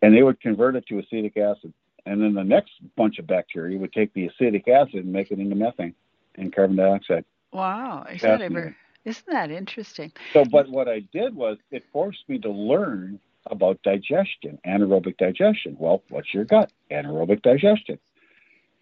[0.02, 1.72] And they would convert it to acetic acid.
[2.06, 5.40] And then the next bunch of bacteria would take the acetic acid and make it
[5.40, 5.94] into methane.
[6.36, 7.24] and carbon dioxide.
[7.52, 8.76] Wow, is that ever?
[9.06, 10.12] Isn't that interesting?
[10.32, 15.76] So, but what I did was it forced me to learn about digestion, anaerobic digestion.
[15.78, 16.72] Well, what's your gut?
[16.90, 18.00] Anaerobic digestion.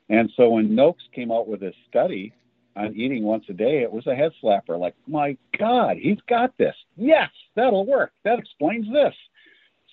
[0.08, 2.32] And so when Noakes came out with his study
[2.74, 4.78] on eating once a day, it was a head slapper.
[4.78, 6.74] Like, my God, he's got this.
[6.96, 8.12] Yes, that'll work.
[8.24, 9.14] That explains this.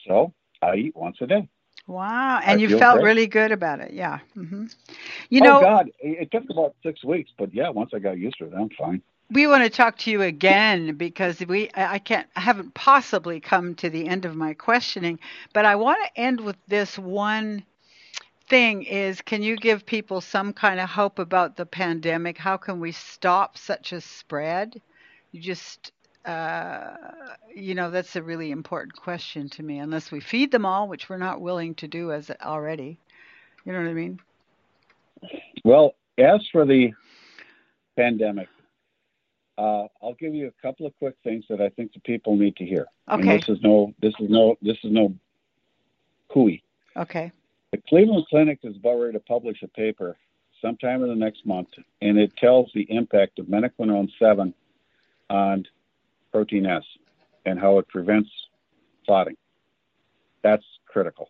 [0.08, 1.50] So I eat once a day.
[1.88, 3.06] Wow, and I you felt great.
[3.06, 4.20] really good about it, yeah.
[4.38, 4.68] Mm-hmm.
[5.30, 8.38] You oh, know, God, it took about six weeks, but yeah, once I got used
[8.38, 9.02] to it, I'm fine.
[9.32, 13.76] We want to talk to you again because we I can't I haven't possibly come
[13.76, 15.20] to the end of my questioning,
[15.54, 17.64] but I want to end with this one
[18.50, 22.38] thing is can you give people some kind of hope about the pandemic?
[22.38, 24.82] How can we stop such a spread?
[25.32, 25.94] You just
[26.26, 26.98] uh,
[27.56, 29.80] you know, that's a really important question to me.
[29.80, 33.00] Unless we feed them all, which we're not willing to do as already.
[33.66, 34.20] You know what I mean?
[35.64, 36.92] Well, as for the
[37.96, 38.48] pandemic,
[39.58, 42.56] uh, I'll give you a couple of quick things that I think the people need
[42.58, 42.88] to hear.
[43.10, 43.22] Okay.
[43.22, 45.14] And this is no, this is no, this is no
[46.30, 46.64] hooey.
[46.96, 47.32] Okay.
[47.72, 50.18] The Cleveland Clinic is about ready to publish a paper
[50.62, 51.70] sometime in the next month,
[52.02, 54.54] and it tells the impact of menaquinone 7
[55.30, 55.66] on
[56.32, 56.84] protein S
[57.46, 58.30] and how it prevents
[59.06, 59.38] clotting.
[60.44, 61.30] That's critical.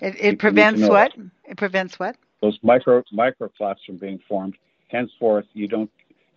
[0.00, 1.14] It, it prevents what?
[1.16, 1.24] It.
[1.50, 2.16] it prevents what?
[2.40, 4.56] Those micro microclots from being formed.
[4.88, 5.90] Henceforth, you don't,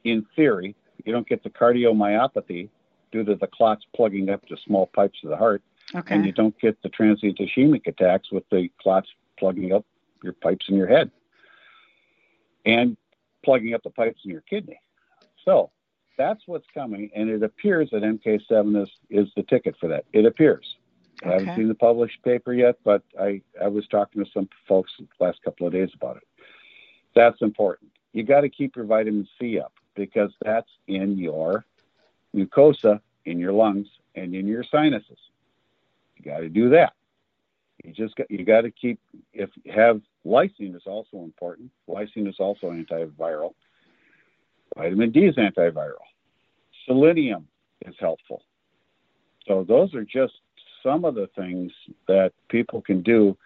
[0.04, 0.76] in theory,
[1.06, 2.70] you don't get the cardiomyopathy
[3.12, 5.62] due to the clots plugging up to small pipes of the heart.
[5.94, 6.16] Okay.
[6.16, 9.86] And you don't get the transient ischemic attacks with the clots plugging up
[10.24, 11.12] your pipes in your head
[12.66, 12.98] and
[13.44, 14.80] plugging up the pipes in your kidney.
[15.44, 15.70] So
[16.18, 20.06] that's what's coming, and it appears that MK7 is, is the ticket for that.
[20.14, 20.76] It appears.
[21.22, 21.30] Okay.
[21.30, 24.92] I haven't seen the published paper yet, but I, I was talking to some folks
[24.98, 26.24] the last couple of days about it.
[27.16, 27.92] That's important.
[28.14, 31.66] You got to keep your vitamin C up because that's in your
[32.36, 35.18] mucosa, in your lungs, and in your sinuses.
[36.18, 36.94] You got to do that.
[37.84, 39.00] You just got you got to keep
[39.34, 41.72] if have lysine is also important.
[41.90, 43.54] Lysine is also antiviral.
[44.76, 46.04] Vitamin D is antiviral.
[46.86, 47.48] Selenium
[47.86, 48.44] is helpful.
[49.48, 50.34] So those are just
[50.82, 51.72] some of the things
[52.08, 53.38] that people can do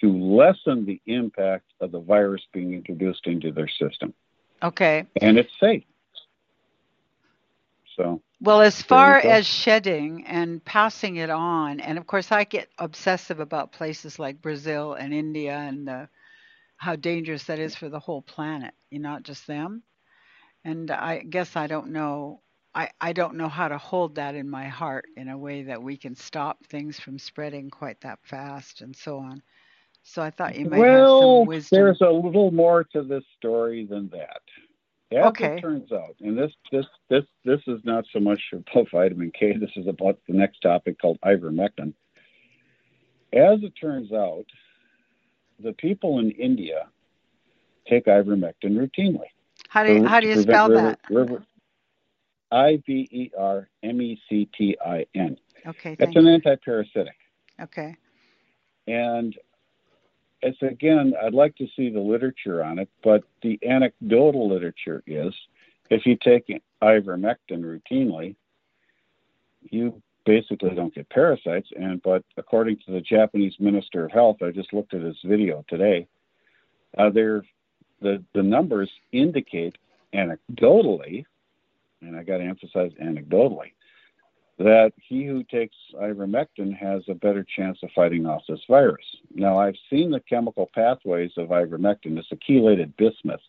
[0.00, 4.14] to lessen the impact of the virus being introduced into their system.
[4.62, 5.06] Okay.
[5.20, 5.84] And it's safe.
[8.00, 12.70] So well, as far as shedding and passing it on, and of course, I get
[12.78, 16.06] obsessive about places like Brazil and India and uh,
[16.78, 19.82] how dangerous that is for the whole planet, you know, not just them.
[20.64, 22.40] And I guess I don't know.
[22.74, 25.82] I, I don't know how to hold that in my heart in a way that
[25.82, 29.42] we can stop things from spreading quite that fast and so on.
[30.04, 31.78] So I thought you might well, have some wisdom.
[31.78, 34.40] There's a little more to this story than that.
[35.12, 35.56] As okay.
[35.56, 39.56] it turns out, and this this this this is not so much about vitamin K.
[39.56, 41.94] This is about the next topic called ivermectin.
[43.32, 44.46] As it turns out,
[45.58, 46.88] the people in India
[47.88, 49.26] take ivermectin routinely.
[49.68, 51.00] How do you, how do you spell river, that?
[51.10, 51.44] River,
[52.52, 55.36] I V E R M E C T I N.
[55.66, 55.96] Okay.
[55.98, 57.08] It's an antiparasitic.
[57.60, 57.96] Okay.
[58.86, 59.36] And
[60.42, 65.34] it's again, I'd like to see the literature on it, but the anecdotal literature is
[65.90, 66.46] if you take
[66.82, 68.36] ivermectin routinely,
[69.62, 71.68] you basically don't get parasites.
[71.76, 75.64] And but according to the Japanese Minister of Health, I just looked at his video
[75.68, 76.06] today.
[76.96, 77.42] Uh, the
[78.34, 79.76] the numbers indicate
[80.14, 81.24] anecdotally,
[82.00, 83.72] and I got to emphasize anecdotally,
[84.60, 89.04] that he who takes ivermectin has a better chance of fighting off this virus.
[89.34, 92.18] Now, I've seen the chemical pathways of ivermectin.
[92.18, 93.40] It's a chelated bismuth,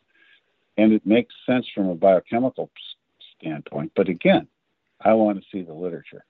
[0.77, 2.69] and it makes sense from a biochemical
[3.37, 3.91] standpoint.
[3.93, 4.47] But again,
[5.01, 6.23] I want to see the literature.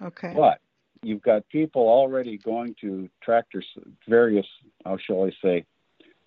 [0.00, 0.32] Okay.
[0.36, 0.60] But
[1.02, 3.66] you've got people already going to tractors,
[4.06, 4.46] various,
[4.84, 5.64] how shall I say,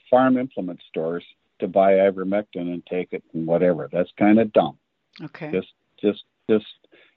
[0.10, 1.24] farm implement stores
[1.60, 3.88] to buy ivermectin and take it and whatever.
[3.90, 4.78] That's kind of dumb.
[5.24, 5.50] Okay.
[5.50, 5.70] Just,
[6.02, 6.66] just, just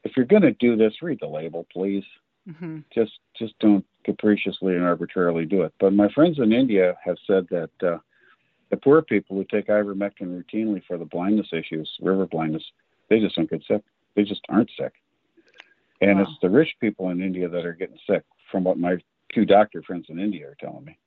[0.05, 2.05] if you're going to do this, read the label, please.
[2.49, 2.81] Mm-hmm.
[2.95, 5.73] Just just don't capriciously and arbitrarily do it.
[5.81, 7.99] But my friends in India have said that uh,
[8.71, 12.63] the poor people who take ivermectin routinely for the blindness issues, river blindness,
[13.09, 13.83] they just don't get sick.
[14.15, 14.93] They just aren't sick.
[16.01, 16.25] And wow.
[16.25, 18.99] it's the rich people in India that are getting sick, from what my
[19.35, 20.99] two doctor friends in India are telling me.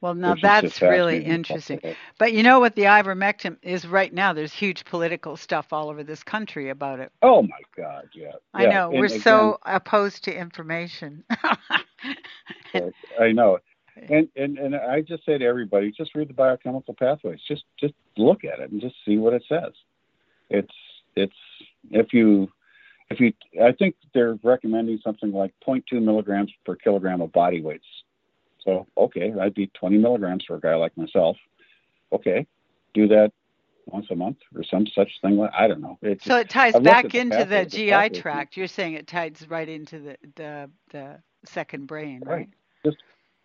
[0.00, 1.80] Well, now that's really interesting.
[2.18, 4.32] But you know what the ivermectin is right now?
[4.32, 7.12] There's huge political stuff all over this country about it.
[7.22, 8.32] Oh my God, yeah.
[8.52, 8.70] I yeah.
[8.70, 8.90] know.
[8.90, 11.24] And We're again, so opposed to information.
[13.20, 13.58] I know.
[13.96, 17.40] And, and and I just say to everybody, just read the biochemical pathways.
[17.48, 19.72] Just just look at it and just see what it says.
[20.50, 20.74] it's
[21.14, 21.36] it's
[21.90, 22.52] if you
[23.08, 23.32] if you
[23.64, 27.86] I think they're recommending something like 0.2 milligrams per kilogram of body weights.
[28.66, 31.36] So okay, that'd be 20 milligrams for a guy like myself.
[32.12, 32.46] Okay,
[32.92, 33.32] do that
[33.86, 35.40] once a month or some such thing.
[35.56, 35.98] I don't know.
[36.02, 38.56] It's so it ties back into the, the GI tract.
[38.56, 42.34] You're saying it ties right into the the, the second brain, right?
[42.34, 42.48] right?
[42.84, 42.98] Just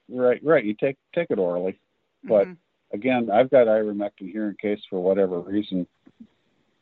[0.10, 0.66] right, right.
[0.66, 1.80] You take take it orally,
[2.24, 2.96] but mm-hmm.
[2.96, 5.86] again, I've got ivermectin here in case for whatever reason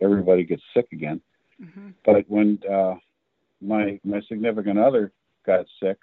[0.02, 1.20] everybody gets sick again.
[1.62, 1.90] Mm-hmm.
[2.06, 2.96] But when uh,
[3.62, 5.12] my my significant other
[5.46, 5.98] got sick,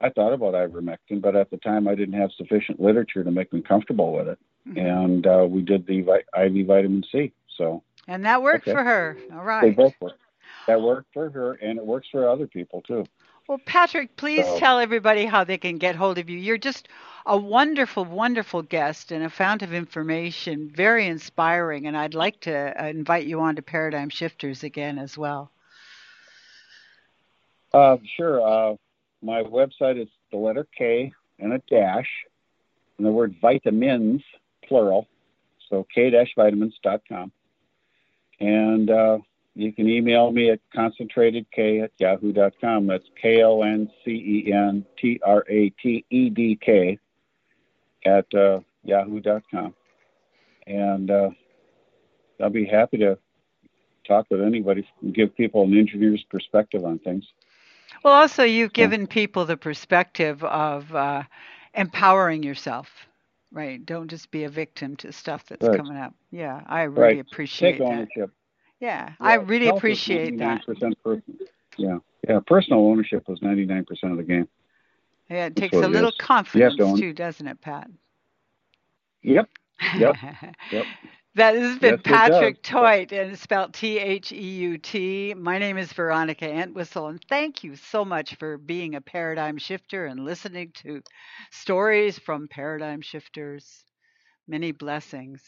[0.00, 3.52] I thought about ivermectin, but at the time I didn't have sufficient literature to make
[3.52, 4.38] me comfortable with it,
[4.68, 4.78] mm-hmm.
[4.78, 7.32] and uh, we did the vi- IV vitamin C.
[7.56, 8.72] So and that worked okay.
[8.72, 9.16] for her.
[9.32, 9.62] All right.
[9.62, 10.20] They both worked.
[10.66, 13.04] That worked for her, and it works for other people too.
[13.48, 16.38] Well, Patrick, please so, tell everybody how they can get hold of you.
[16.38, 16.88] You're just
[17.26, 21.86] a wonderful, wonderful guest and a fount of information, very inspiring.
[21.86, 25.50] And I'd like to uh, invite you on to Paradigm Shifters again as well.
[27.72, 28.40] Uh, sure.
[28.40, 28.76] Uh,
[29.22, 32.08] my website is the letter K and a dash,
[32.98, 34.22] and the word vitamins,
[34.66, 35.08] plural.
[35.68, 37.32] So k-vitamins.com.
[38.40, 39.18] And uh,
[39.54, 42.86] you can email me at concentratedk at yahoo.com.
[42.86, 46.98] That's K O N C E N T R A T E D K
[48.04, 49.74] at uh, yahoo.com.
[50.66, 51.30] And uh,
[52.40, 53.18] I'll be happy to
[54.06, 57.24] talk with anybody and give people an engineer's perspective on things.
[58.02, 61.22] Well, also, you've given people the perspective of uh,
[61.74, 62.88] empowering yourself,
[63.52, 63.84] right?
[63.84, 65.76] Don't just be a victim to stuff that's right.
[65.76, 66.14] coming up.
[66.30, 67.18] Yeah, I really right.
[67.18, 68.10] appreciate Take ownership.
[68.16, 68.30] that.
[68.80, 70.64] Yeah, yeah I really appreciate that.
[70.66, 70.94] Person,
[71.76, 72.40] yeah, yeah.
[72.46, 74.48] Personal ownership was 99% of the game.
[75.28, 76.16] Yeah, it takes a little is.
[76.16, 77.88] confidence too, doesn't it, Pat?
[79.22, 79.48] Yep.
[79.96, 80.16] Yep.
[80.72, 80.84] yep.
[81.34, 85.34] That has been yes, Patrick Theut, and it's spelled T H E U T.
[85.34, 90.06] My name is Veronica Entwistle, and thank you so much for being a paradigm shifter
[90.06, 91.02] and listening to
[91.50, 93.84] stories from paradigm shifters.
[94.48, 95.42] Many blessings.